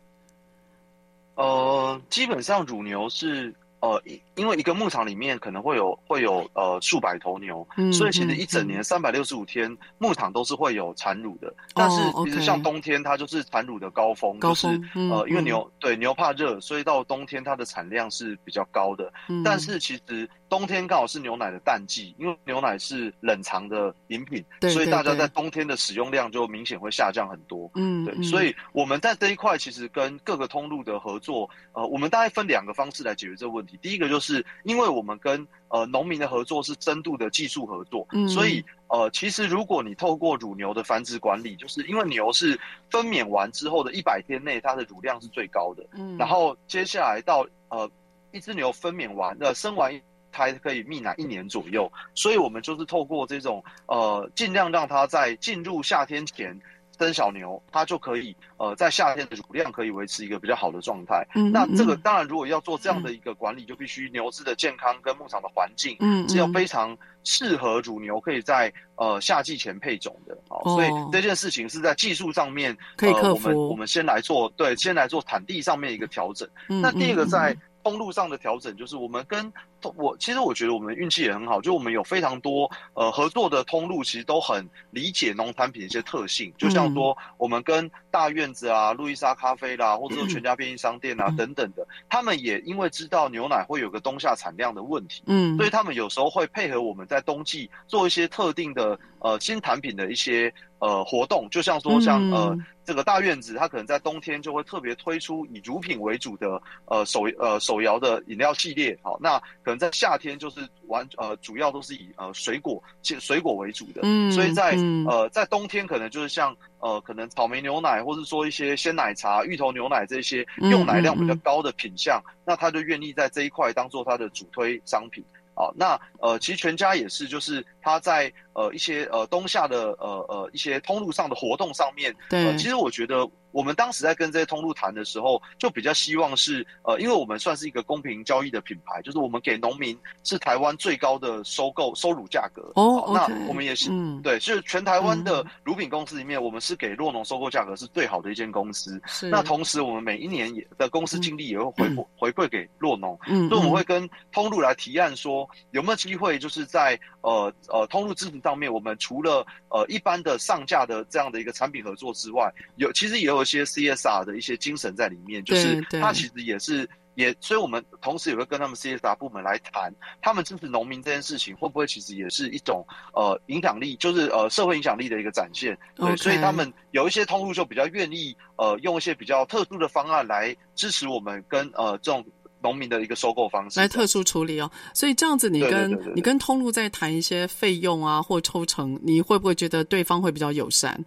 [1.36, 3.54] 呃，基本上乳牛是。
[3.80, 4.02] 呃，
[4.38, 11.48] 因为一个牧场里面可能会有会有呃数百头牛，嗯、所以其实一整年三百六十五天，嗯、牧场都是会有产乳的。
[11.48, 19.12] 哦、但是其实像冬天，它就是产乳的高峰，高峰就是呃，嗯、因为牛对牛怕热，所以到冬天它的产量是比较高的。
[19.28, 27.70] 嗯、但是其实冬天刚好是牛奶的淡季，因为牛奶是冷藏的饮品，对对对，所以大家在冬天的使用量就明显会下降很多。
[27.74, 33.78] 嗯，对，所以我们在这一块其实跟各个通路的合作，呃，我们大概分两个方式来解决这个问题。
[33.82, 34.27] 第一个就是
[34.64, 42.60] 因为我们跟呃农民的合作是深度的技术合作，嗯，所以呃其实如果你透过乳牛的繁殖管理，就是因为牛是
[42.90, 47.90] 分娩完之后的一百天内它的乳量是最高的，嗯，然后接下来到呃
[48.32, 56.60] 一只牛分娩完呃生完一胎可以泌奶一年左右，所以我们就是透过这种呃尽量让它在进入夏天前。
[56.98, 61.26] 生小牛，它就可以呃，在夏天的乳量可以维持一个比较好的状态。
[61.36, 70.38] 嗯，那这个当然，如果要做这样的一个管理，嗯、就必须牛只的健康跟牧场的环境，嗯，是要非常适合乳牛可以在呃夏季前配种的。
[70.50, 73.50] 哦，所以这件事情是在技术上面可以克服。
[73.50, 76.48] 呃、我们我们先来做，对，先来做产地上面一个调整。
[76.70, 77.56] 嗯，那第二个在。
[77.84, 79.50] 公路上的调整，就是我们跟
[79.96, 102.58] 我其实我觉得我们运气也很好，就我们有非常多呃合作的通路，其实都很理解农产品的一些特性，就像说我们跟大院子啊、路易莎咖啡啦，或者说全家便利商店啊等等的，他们也因为知道牛奶会有个冬夏产量的问题，嗯，所以他们有时候会配合我们在冬季做一些特定的呃新产品的一些呃活动，就像说像呃。
[102.88, 125.22] 这个大院子，它可能在冬天就会特别推出以乳品为主的呃手呃手摇的饮料系列，好，那可能在夏天就是完呃主要都是以呃水果水果为主的，嗯，所以在呃在冬天可能就是像呃可能草莓牛奶，或者说一些鲜奶茶、芋头牛奶这些用奶量比较高的品项，嗯嗯嗯，那他就愿意在这一块当做他的主推商品。
[125.54, 133.30] 好，那呃，其实全家也是，就是他在呃一些呃冬夏的呃呃一些通路上的活动上面，对、呃，其实我觉得。
[133.52, 142.62] 我们当时在跟这些通路谈的时候，就比较希望是，呃，因为我们算是一个公平交易的品牌，就是我们给农民是台湾最高的收购收乳价格。
[142.76, 149.02] 哦，okay, 那我们也是，嗯、对，是全台湾的乳品公司里面，嗯、我们是给酪农收购价格是最好的一间公司。
[149.08, 149.30] 是。
[149.30, 153.18] 那同时，我们每一年也的公司净利也会回、嗯、回馈给酪农。
[153.28, 153.50] 嗯。
[153.50, 163.48] 所以我们会跟通路来提案说，有没有机会，就是在呃呃通路支付上面，我们除了呃一般的上架的这样的一个产品合作之外，有其实也有一。
[163.48, 169.90] 些 CSR 的一些精神在里面，就是它其实也是也，所以我们同时也会跟他们 CSR 部门来谈，
[170.22, 175.80] 他们支持农民这件事情会不会其实也是一种呃影响力，就是呃社会影响力的一个展现。
[175.96, 182.24] 对.所以他们有一些通路就比较愿意呃用一些比较特殊的方案来支持我们跟呃这种
[182.68, 184.70] 农民的一个收购方式来特殊处理哦。
[184.94, 191.06] 所以这样子，你跟你跟通路在谈一些费用啊或抽成，你会不会觉得对方会比较友善？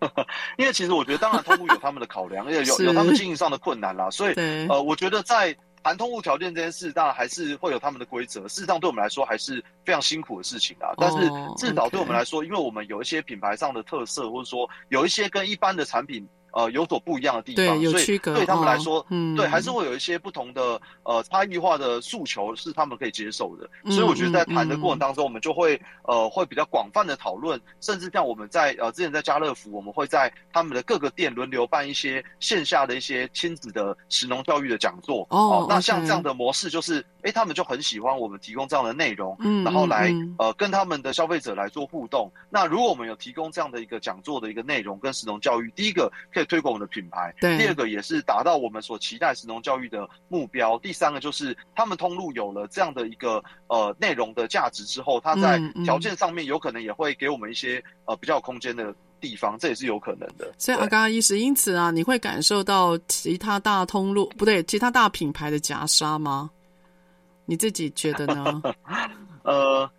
[0.58, 4.10] 因为其实我觉得，当然通路有他们的考量， 也有有他们经营上的困难啦。
[4.10, 4.34] 所以，
[4.68, 8.40] 呃，我觉得在谈通路条件这件事，当然还是会有他们的规则。
[8.48, 10.92] 事实上，对我们来说还是非常辛苦的事情啊。
[10.98, 11.18] 但是
[11.56, 16.26] 至少对我们来说，因为我们有一些品牌上的特色，或者说有一些跟一般的产品。
[16.54, 19.04] 呃有所不一样的地对，方，有区隔，所以对他们来说，
[19.36, 23.68] 对，还是会有一些不同的呃差异化的诉求是他们可以接受的。
[23.82, 35.26] 嗯、所以我觉得在谈的过程当中，嗯、我们就会呃会比较广泛的讨论，甚至像我们在呃之前在家乐福，我们会在他们的各个店轮流办一些线下的一些亲子的食农教育的讲座。
[35.30, 42.30] 哦，哦那像这样的模式就是，哎、他们就很喜欢我们提供这样的内容，嗯，然后来、嗯、呃跟他们的消费者来做互动。
[42.48, 60.52] 那如果我们有提供这样的一个讲座的一个内容跟食农教育，第一个可以推广我们的品牌，对，第二个也是达到我们所期待神农教育的目标，第三个就是他们通路有了这样的一个呃内容的价值之后，它在条件上面有可能也会给我们一些呃比较有空间的地方，这也是有可能的。
[60.58, 66.50] 所以阿嘎医师，因此啊，你会感受到其他大通路不对，其他大品牌的夹杀吗？
[67.46, 68.62] 你自己觉得呢？
[69.44, 69.90] 呃，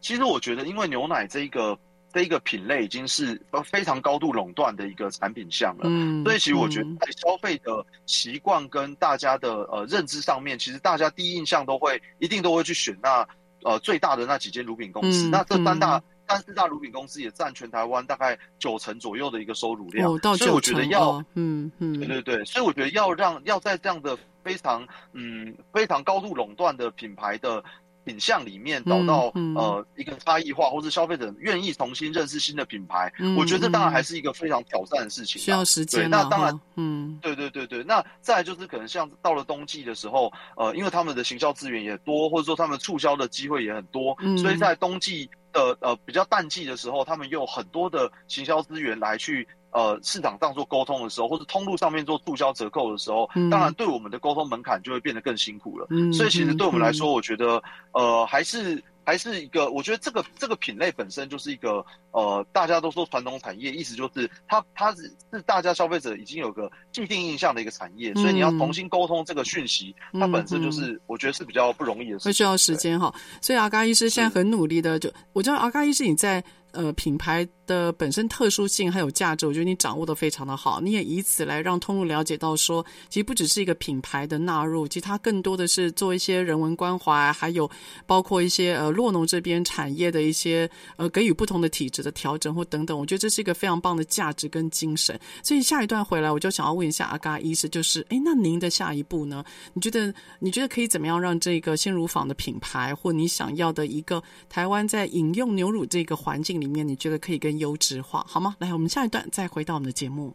[0.00, 1.78] 其实我觉得，因为牛奶这一个。
[2.14, 13.26] 这一个品类已经是非常高度垄断的一个产品项了，嗯，所以其实我觉得在消费的习惯跟大家的呃认知上面，其实大家第一印象都会一定都会去选那
[13.64, 20.36] 呃最大的那几间乳品公司，嗯、那这三大、三四大乳品公司也占全台湾大概九成左右的一个收入量，哦、到。
[20.36, 27.64] 所以我觉得要，哦、嗯嗯，对对对，所以我觉得要让要在这样的非常嗯非常高度垄断的品牌的。
[28.04, 36.08] 品相里面找到、嗯嗯、呃一个差异化，或是消费者愿意重新认识新的品牌，嗯、我觉得这当然还是一个非常挑战的事情，需要时间。
[36.10, 37.82] 那当然，嗯，对对对对。
[37.84, 49.48] 那再来就是可能像到了冬季的时候，呃，因为他们的行销资源也多，或者说他们促销的机会也很多，嗯、所以在冬季的呃比较淡季的时候，他们又有很多的行销资源来去。
[49.74, 55.86] 呃，市场上做沟通的时候，或者通路上面做促销折扣的时候，嗯，当然对我们的沟通门槛就会变得更辛苦了。
[55.90, 57.62] 嗯，所以其实对我们来说，嗯，我觉得，
[57.92, 58.82] 呃，还是。
[59.06, 73.14] 还是一个，我觉得这个这个品类本身就是一个，呃，大家都说传统产业，意思就是它它是是大家消费者已经有个既定印象的一个产业，嗯、所以你要重新沟通这个讯息，嗯、它本身就是、嗯、我觉得是比较不容易的事情，会需要时间哈。
[73.42, 76.42] 所以阿嘎医师现在很努力的，就我知道阿嘎医师你在
[76.74, 87.70] 呃品牌的本身特殊性还有价值，我觉得你掌握的非常的好，你也以此来让通路了解到说，其实不只是一个品牌的纳入，其实它更多的是做一些人文关怀，还有
[88.06, 88.94] 包括一些呃。
[88.94, 95.18] 洛农这边产业的一些呃，给予不同的体质的调整或等等，我觉得这是一个非常棒的价值跟精神。
[95.42, 99.44] 所以下一段回来，我就想要问一下阿嘎医师，就是哎，那您的下一步呢？
[99.72, 108.56] 你觉得你觉得可以怎么样让这个鲜乳坊的品牌，或你想要的一个台湾在饮用牛乳这个环境里面，你觉得可以更优质化，好吗？
[108.58, 110.34] 来，我们下一段再回到我们的节目。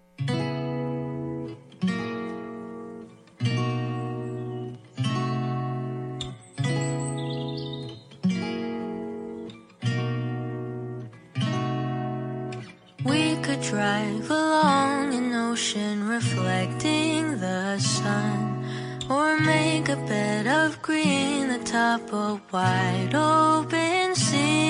[13.62, 18.64] Drive along an ocean reflecting the sun
[19.10, 24.69] Or make a bed of green atop a wide open scene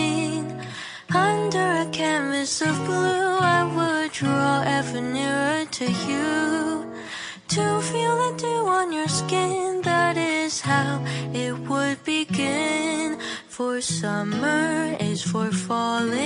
[1.14, 6.93] Under a canvas of blue I would draw ever nearer to you
[7.47, 11.03] To feel the dew on your skin That is how
[11.34, 16.20] it would begin For summer is for falling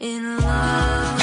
[0.00, 1.17] in love.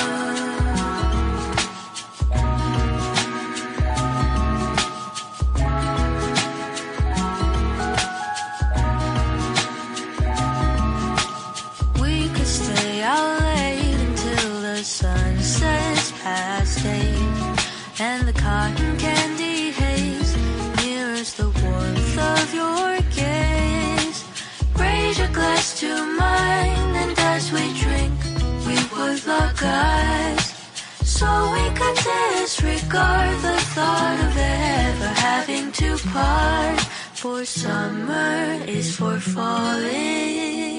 [29.27, 30.53] Lock eyes
[31.03, 36.79] So we could disregard the thought of ever having to part.
[37.13, 40.74] For summer is for falling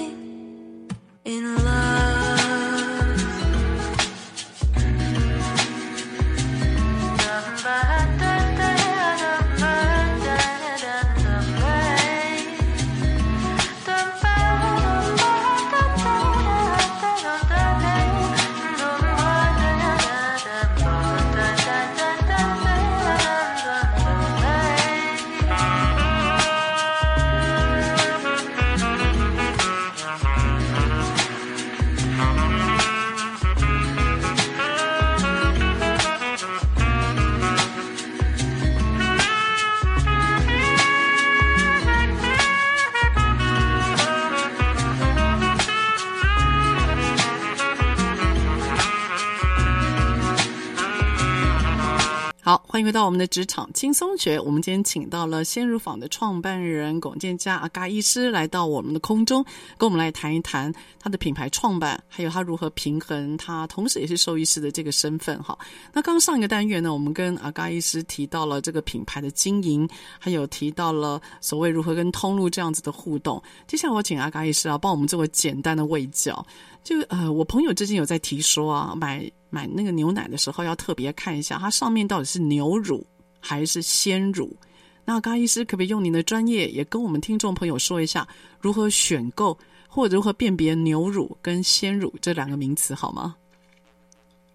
[52.77, 54.39] 欢迎回到我们的职场轻松学。
[54.39, 59.43] 我们今天请到了鲜乳坊的创办人龚建嘉阿嘎医师来到我们的空中，
[59.79, 65.43] 跟我们来谈一谈他的品牌创办，还有他如何平衡他同时也是兽医师的这个身份。
[65.43, 65.59] 哈，
[65.91, 73.43] 那刚上一个单元呢，我们跟阿嘎医师提到了这个品牌的经营，还有提到了所谓如何跟通路这样子的互动。
[73.67, 76.47] 接下来我请阿嘎医师啊，帮我们做个简单的卫教。
[76.87, 83.05] 就呃，我朋友之前有在提说啊，买买那个牛奶的时候要特别看一下，它上面到底是牛乳
[83.41, 84.57] 还是鲜乳。
[85.05, 88.25] 那高医师可不可以用您的专业，也跟我们听众朋友说一下，
[88.61, 89.59] 如何选购
[89.89, 93.35] 或者如何辨别牛乳跟鲜乳这两个名词好吗？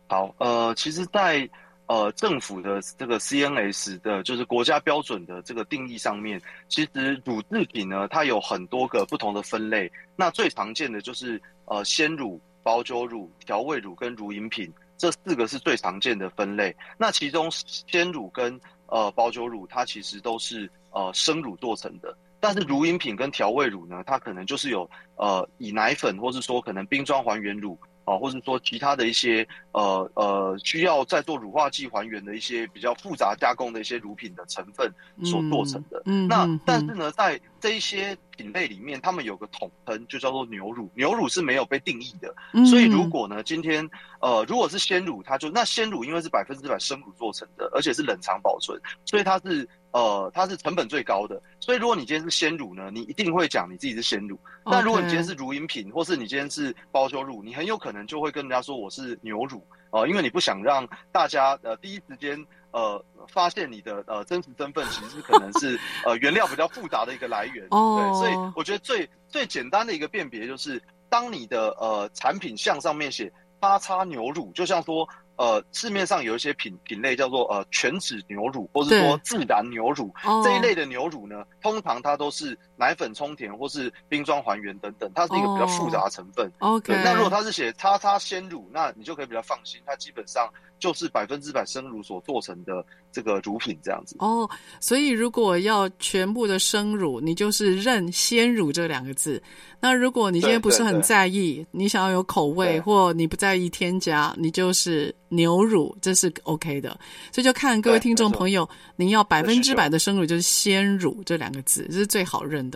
[0.07, 1.49] 好，呃，其实在，在
[1.88, 9.91] 呃政府的这个 CNS 的，就是国家标准的这个定义上面，其实乳制品呢，它有很多个不同的分类。
[10.15, 11.41] 那最常见的就是。
[11.72, 16.76] 呃，鲜乳、保酒乳、调味乳跟乳饮品这四个是最常见的分类。
[16.97, 22.13] 那其中鲜乳跟呃保酒乳，它其实都是呃生乳做成的。
[22.41, 27.80] 但是乳饮品跟调味乳呢，它可能就是有呃以奶粉，或是说可能冰装还原乳。
[28.03, 34.91] 啊，或者说其他的一些呃呃需要再做乳化剂还原的一些比较复杂加工的一些乳品的成分
[35.24, 36.01] 所做成的。
[36.05, 40.91] 嗯，那但是呢，在这一些品类里面，他们有个统称，就叫做牛乳。
[40.95, 42.36] 牛乳是没有被定义的，
[42.66, 43.89] 所以如果呢，今天
[44.20, 49.70] 呃如果是鲜乳，它就那鲜乳因为是百分之百生乳做成的，而且是冷藏保存，所以它是。
[49.93, 54.39] 呃，它是成本最高的，所以如果你今天是鲜乳呢，你一定会讲你自己是鲜乳。
[54.64, 62.41] 但如果你今天是乳饮品，或是你今天是包修乳，你很有可能就会跟人家说我是牛乳，呃，因为你不想让大家呃第一时间
[62.72, 67.67] 呃发现你的呃真实身份，其实是可能是呃原料比较复杂的一个来源。
[67.69, 67.99] Oh.
[67.99, 75.07] 对，所以我觉得最最简单的一个辨别就是，当你的呃产品项上面写叉叉牛乳，就像说。
[75.38, 80.13] 呃，市面上有一些品品类叫做呃全脂牛乳，或是说自然牛乳
[80.43, 86.51] 这一类的牛乳呢，通常它都是奶粉充填或是冰霜还原等等，它是一个比较复杂的成分。
[86.57, 94.15] OK，那如果它是写叉叉鲜乳，那你就可以比较放心，它基本上就是百分之百生乳所做成的这个乳品这样子。
[94.17, 99.39] 哦，所以如果要全部的生乳，你就是认鲜乳这两个字。
[99.79, 105.15] 那如果你今天不是很在意，你想要有口味或你不在意添加，你就是。
[105.34, 106.89] 牛乳这是 OK 的，
[107.32, 108.67] 所以就看各位听众朋友，
[108.97, 112.70] 您要百分之百的生乳就是鲜乳这两个字，这是最好认的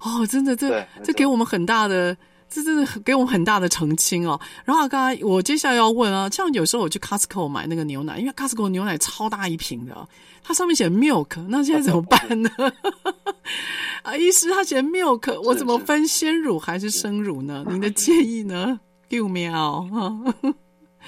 [0.00, 0.26] 哦。
[0.26, 2.16] 真的，这这给我们很大的，
[2.48, 4.40] 这真的给我们很大的澄清哦。
[4.64, 10.08] 然后刚刚我接下来要问啊，像有时候我去 Costco 买那个牛奶，因为 Costco 牛奶超大一瓶的，
[10.42, 12.50] 它上面写 milk，那现在怎么办呢？
[14.02, 17.64] 啊，医师他写 milk，我怎么分鲜乳还是生乳呢？
[17.68, 18.80] 您的 建议呢？
[19.08, 20.34] 六秒啊。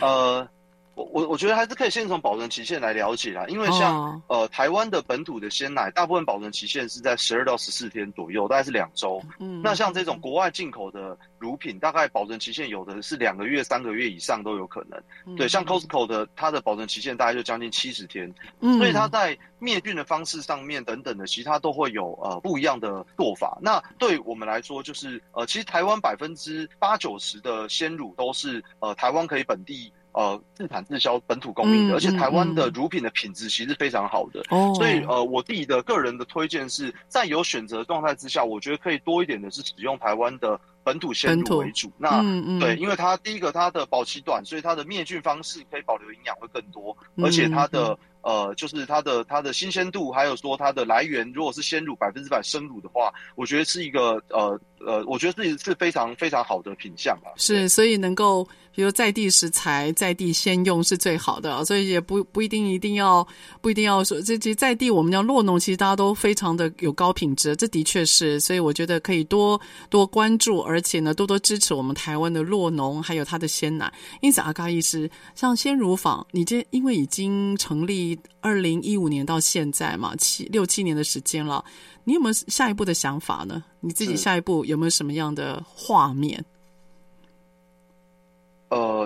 [0.00, 0.48] 呃。
[0.94, 4.40] 我我我觉得还是可以先从保存期限来了解啦，因为像、oh.
[4.40, 9.22] 呃台湾的本土的鲜奶，大部分保存期限是在十二到十四天左右，大概是两周。
[9.38, 15.02] 嗯，那像这种国外进口的乳品，大概保存期限有的是两个月、三个月以上都有可能。
[15.26, 18.32] 嗯、对，像 Costco 的，它的保存期限大概就将近七十天。
[18.60, 23.56] 嗯，所以它在灭菌的方式上面等等的，其他都会有呃不一样的做法。
[23.62, 29.90] 那对我们来说，就是呃其实台湾百分之八九十的鲜乳都是呃台湾可以本地。
[30.12, 41.90] 呃，自产自销本土供应的，嗯、而且台湾的乳品的品质其实非常好的，哦、所以呃，我自己的个人的推荐是在有选择状态之下，我觉得可以多一点的是使用台湾的本土鲜乳为主。
[41.98, 47.98] 那、嗯嗯、对，因为它第一个它的保期短，所以它的灭菌方式可以保留营养会更多，而且它的。
[48.24, 57.32] 呃，就是它的它的新鲜度，还有说它的来源，如果是鲜乳百分之百生乳的话，我觉得是一个呃呃，我觉得自己是非常非常好的品相吧。
[57.36, 63.26] 是，所以能够比如在地食材在地先用是最好的，所以也不不一定一定要
[63.60, 73.92] 不一定要说这其在地我们叫落农，其实大家都非常的有高品质，这的确是，所以我觉得可以多多关注，而且呢多多支持我们台湾的落农还有它的鲜奶。
[74.20, 78.18] 因此，阿嘎医师，像鲜乳坊，你这因为已经成立。
[78.44, 81.64] 二零一五年到现在嘛，七六七年的时间了，
[82.02, 83.62] 你有没有下一步的想法呢？
[83.78, 86.44] 你自己下一步有没有什么样的画面？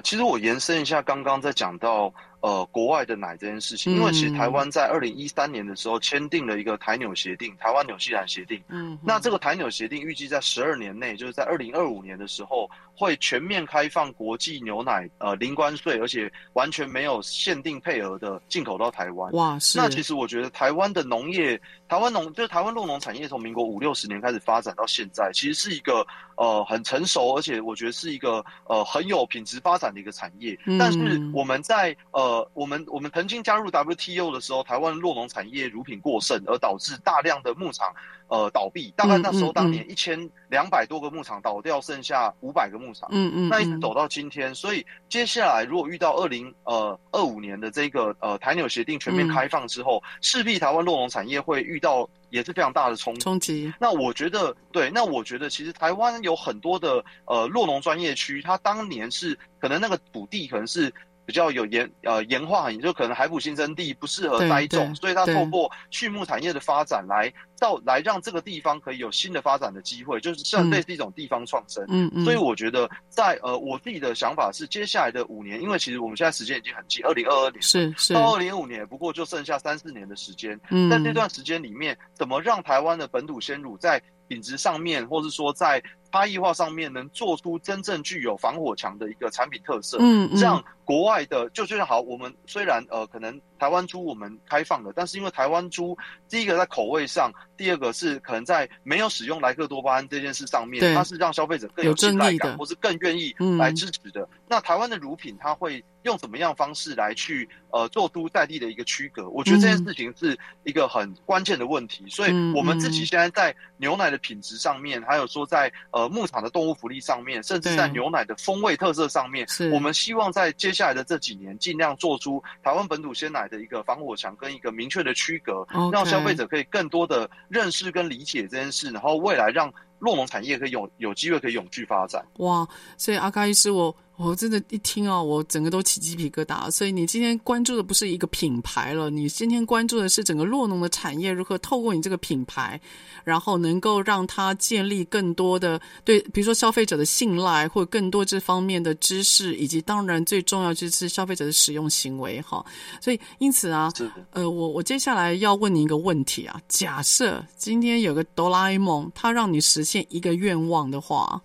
[0.03, 2.13] 其实我延伸一下刚刚在讲到。
[2.41, 8.63] 呃，国外的奶这件事情，因为其实台湾在二零一三年的时候签订了一个台纽协定，台湾纽西兰协定。
[8.69, 19.33] 嗯，那这个台纽协定预计在十二年内，就是在二零二五年的时候，会全面开放国际牛奶，呃，零关税，而且完全没有限定配额的进口到台湾。
[19.33, 19.79] 哇，是。
[19.79, 26.07] 那其实我觉得台湾的农业，台湾农就是台湾酪农产业从民国五六十年开始发展到现在，其实是一个
[26.37, 30.57] 呃很成熟，而且我觉得是一个呃很有品质发展的一个产业。
[30.67, 30.99] 嗯，但是
[31.35, 32.26] 我们在呃。
[32.27, 37.95] 呃，我们我们曾经加入 WTO 的时候，台湾酪农产业乳品过剩，而导致大量的牧场
[38.27, 38.93] 呃倒闭。
[38.97, 43.09] 大概那时候当年一千两百多个牧场倒掉，剩下五百个牧场。
[43.13, 53.73] 嗯嗯，那一直走到今天，所以接下来如果遇到二零呃二五年的这个呃台纽协定全面开放之后，势必台湾酪农产业会遇到也是非常大的冲冲击。
[53.79, 60.93] 那我觉得对，那我觉得其实台湾有很多的呃酪农专业区，它当年是可能那个土地可能是。
[61.27, 71.85] 比较有盐呃盐化，也就可能海埔新生地不适合栽种，所以它透过畜牧产业的发展来到来让这个地方可以有新的发展的机会，就是像类似一种地方创生。
[71.89, 72.25] 嗯嗯。
[72.25, 80.59] 所以我觉得在呃我自己的想法是，接下来的五年，因为其实我们现在时间已经很近，二零二二年是是到二零二五年，不过就剩下三四年的时间。
[80.71, 80.89] 嗯。
[80.89, 89.99] 在这段时间里面，怎么让台湾的本土鲜乳在品质上面，或是说在差异化上面，能做出真正具有防火墙的一个产品特色？
[90.01, 90.37] 嗯嗯。
[90.37, 90.63] 这样。
[90.85, 95.99] 国外的就就像好，我们虽然呃可能台湾猪我们开放了，但是因为台湾猪
[96.29, 104.21] 第一个在口味上，第二个是可能在没有使用莱克多巴胺这件事上面，它是让消费者更有信赖感，或是更愿意来支持的。
[104.21, 109.29] 嗯、那台湾的乳品它会用怎么样方式来去呃做出在地的一个区隔？
[109.29, 112.05] 我觉得这件事情是一个很关键的问题。
[112.09, 132.25] 所以我们自己现在在牛奶的品质上面，还有说在呃牧场的动物福利上面，甚至在牛奶的风味特色上面，我们希望在接下来的这几年，尽量做出台湾本土鲜奶的一个防火墙跟一个明确的区隔.让消费者可以更多的认识跟理解这件事，然后未来让洛农产业可以有有机会可以永续发展。
[132.39, 133.95] 哇，所以阿卡医师我。
[134.17, 136.71] 我真的，一听哦，我整个都起鸡皮疙瘩。
[136.71, 142.81] 所以你今天关注的不是一个品牌了，你今天关注的是整个洛农的产业如何透过你这个品牌，
[143.25, 152.65] 然后能够让它建立更多的对，比如说消费者的信赖，或者更多这方面的知识，以及当然最重要就是消费者的使用行为哈。
[153.03, 153.93] 所以因此啊，
[154.31, 161.43] 呃，我我接下来要问你一个问题啊，假设今天有个哆啦 A 梦，它让你实现一个愿望的话。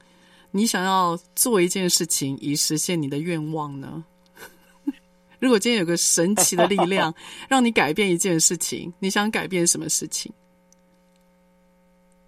[0.51, 4.03] 你想要做一件事情以实现你的愿望呢？
[5.39, 7.13] 如果今天有个神奇的力量
[7.49, 10.31] 让你改变一件事情，你想改变什么事情？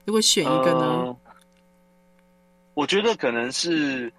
[0.05, 0.80] 如果选一个呢？
[0.80, 1.17] 呃，
[2.74, 4.11] 我觉得可能是，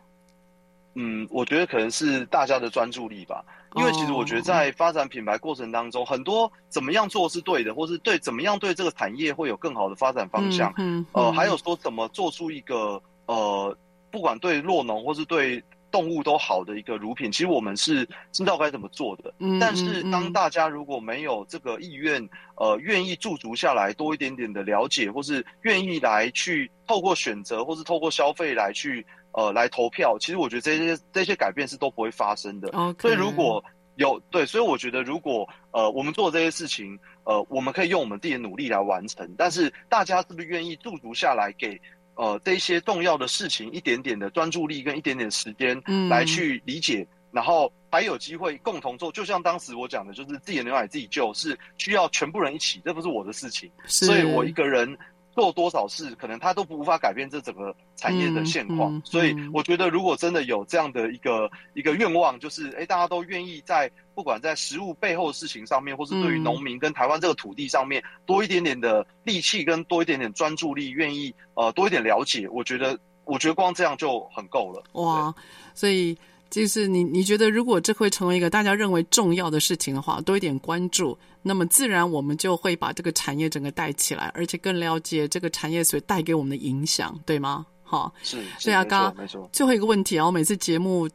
[0.95, 3.45] 嗯，我觉得可能是大家的专注力吧。
[3.75, 10.73] 因为其实我觉得在发展品牌过程当中，很多怎么样做是对的，或是对怎么样对这个产业会有更好的发展方向。
[10.77, 13.77] 嗯，嗯，嗯，呃，还有说怎么做出一个呃。
[14.15, 15.61] 不管对酪农或是对
[15.91, 19.35] 动物都好的一个乳品，其实我们是知道该怎么做的。
[19.41, 32.71] 嗯，但是当大家如果没有这个意愿，呃，愿意驻足下来多一点点的了解，或是愿意来去透过选择，或是透过消费来去呃来投票，其实我觉得这些这些改变是都不会发生的。
[33.01, 33.65] 所以如果
[33.97, 41.81] 有对，所以我觉得如果呃我们做这些事情，呃，我们可以用我们自己的努力来完成，但是大家是不是愿意驻足下来给？
[42.15, 49.11] 呃，这些重要的事情，一点点的专注力跟一点点时间，来去理解，嗯、然后还有机会共同做。
[49.13, 54.97] 就像当时我讲的，就是自己的牛奶自己救，是需要全部人一起，这不是我的事情，所以我一个人。
[55.35, 58.95] 做多少事，可能他都不无法改变这整个产业的现况。
[58.95, 74.83] 嗯嗯、所以，我觉得如果真的有这样的一个一个愿望，就是哎，大家都愿意在不管在食物背后的事情上面，或是对于农民跟台湾这个土地上面多一点点的力气，跟多一点点专注力，愿意呃多一点了解，我觉得我觉得光这样就很够了。
[74.93, 75.35] 哇，
[75.75, 76.17] 所以。
[76.51, 87.67] 就是你，你觉得如果这会成为一个大家认为重要的事情的话，多一点关注，那么自然我们就会把这个产业整个带起来，而且更了解这个产业所带给我们的影响，对吗？
[87.83, 89.15] 好，是，所以阿嘎，
[89.53, 91.07] 最后一个问题啊，我每次节目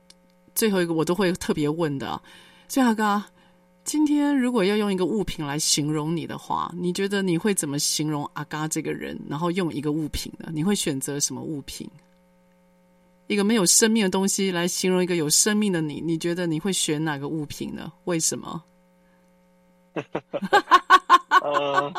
[0.54, 2.22] 最后一个我都会特别问的，
[2.68, 3.26] 所以阿嘎，
[3.84, 9.20] 今天如果要用一个物品来形容你的话，你觉得你会怎么形容阿嘎这个人？
[9.28, 10.52] 然后用一个物品呢？
[10.54, 11.90] 你会选择什么物品？
[13.26, 17.92] 一个没有生命的东西来形容一个有生命的你，你觉得你会选哪个物品呢？
[18.06, 18.64] 为什么？
[21.42, 21.94] 呃，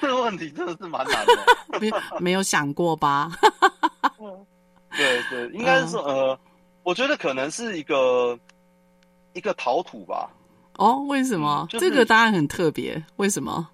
[0.00, 3.30] 这个问题真的是蛮难的，没有没有想过吧？
[4.96, 6.38] 对对，应该是说，呃，呃，
[6.82, 8.38] 我觉得可能是一个
[9.32, 10.30] 一个陶土吧。
[10.74, 11.66] 哦，为什么？
[11.70, 13.68] 就是，这个答案很特别，为什么？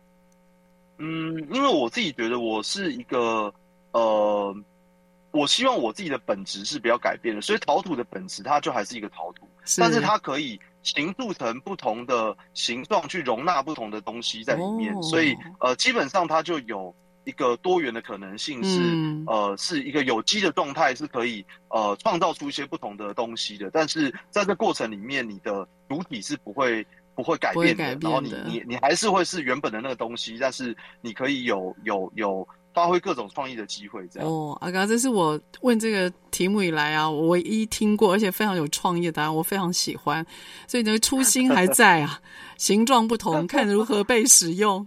[0.98, 3.52] 嗯，因为我自己觉得我是一个
[3.92, 4.54] 呃。
[5.32, 16.94] 我希望我自己的本质是不要改变的，所以陶土的本质它就还是一个陶土，是但是它可以形塑成不同的形状，去容纳不同的东西在里面，哦、所以呃，基本上它就有。
[17.24, 23.70] 一个多元的可能性是，是、嗯、呃是一个有机的状态，是可以呃创造出一些不同的东西的。
[23.70, 32.48] 但是在这过程里面，你的主体是不会不会改变的，变的然后你你你还是会是原本的那个东西，但是你可以有有有。
[32.72, 40.24] 发挥各种创意的机会，这样哦，阿嘎，这是我问这个题目以来啊，我唯一听过而且非常有创意的答案，我非常喜欢，
[40.68, 42.20] 所以你的初心还在啊，
[42.56, 44.86] 形状不同， 看如何被使用。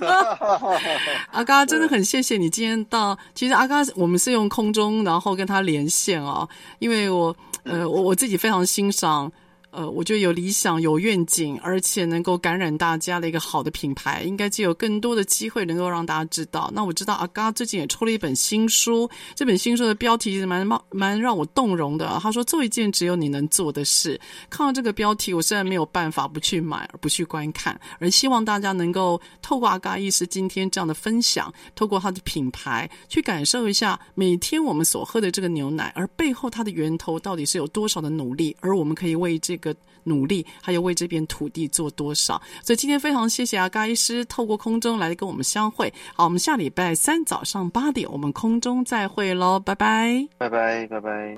[1.32, 9.32] 阿嘎真的很谢谢你今天到，其实阿嘎我们是用空中然后跟他连线哦，因为我呃我我自己非常欣赏。
[9.74, 16.70] 呃，我觉得有理想、有愿景，而且能够感染大家的一个好的品牌，应该就有更多的机会能够让大家知道。
[16.72, 22.20] 那我知道阿嘎最近也出了一本新书，这本新书的标题是蛮蛮蛮让我动容的。
[22.22, 27.78] 他说：“做一件只有你能做的事。”看到这个标题，我实在没有办法不去买，而不去观看。
[27.98, 39.63] 而希望大家能够透过阿嘎医师今天这样的分享，透过他的品牌，去感受一下每天我们所喝的这个牛奶，而背后它的源头到底是有多少的努力，而我们可以为这个。
[39.64, 42.40] 个努力，还有为这片土地做多少？
[42.62, 45.90] 所以今天非常谢谢阿嘎医师透过空中来跟我们相会。
[46.14, 51.36] 好，我们下礼拜三早上八点，我们空中再会喽，拜拜，拜拜，拜拜。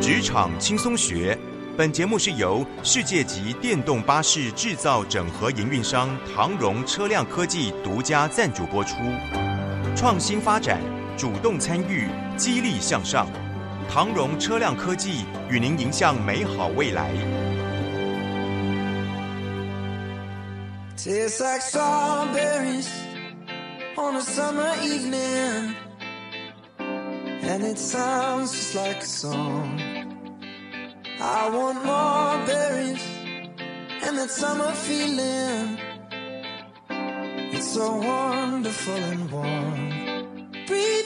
[0.00, 1.36] 职场轻松学，
[1.76, 8.96] 本节目是由世界级电动巴士制造整合营运商唐荣车辆科技独家赞助播出。
[9.96, 10.80] 创新发展，
[11.16, 13.26] 主动参与，激励向上。
[13.88, 17.10] 唐荣车辆科技与您迎向美好未来。
[20.96, 22.88] Tastes like strawberries
[23.96, 25.74] on a summer evening,
[26.78, 29.80] and it sounds just like a song.
[31.20, 33.02] I want more berries
[34.04, 35.78] and that summer feeling.
[37.52, 39.90] It's so wonderful and warm.
[40.66, 41.01] Breathe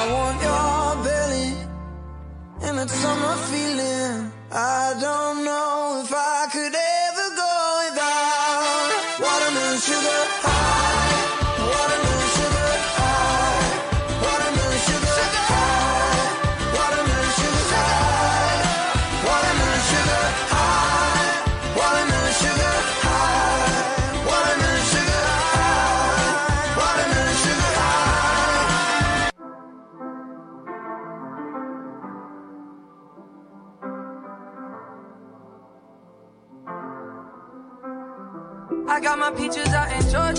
[0.00, 0.49] I want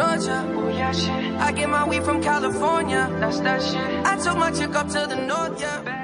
[0.00, 0.38] Georgia.
[0.56, 1.34] Oh yeah, shit.
[1.46, 3.06] I get my weed from California.
[3.20, 4.06] That's that shit.
[4.06, 5.99] I took my chick up to the north, yeah.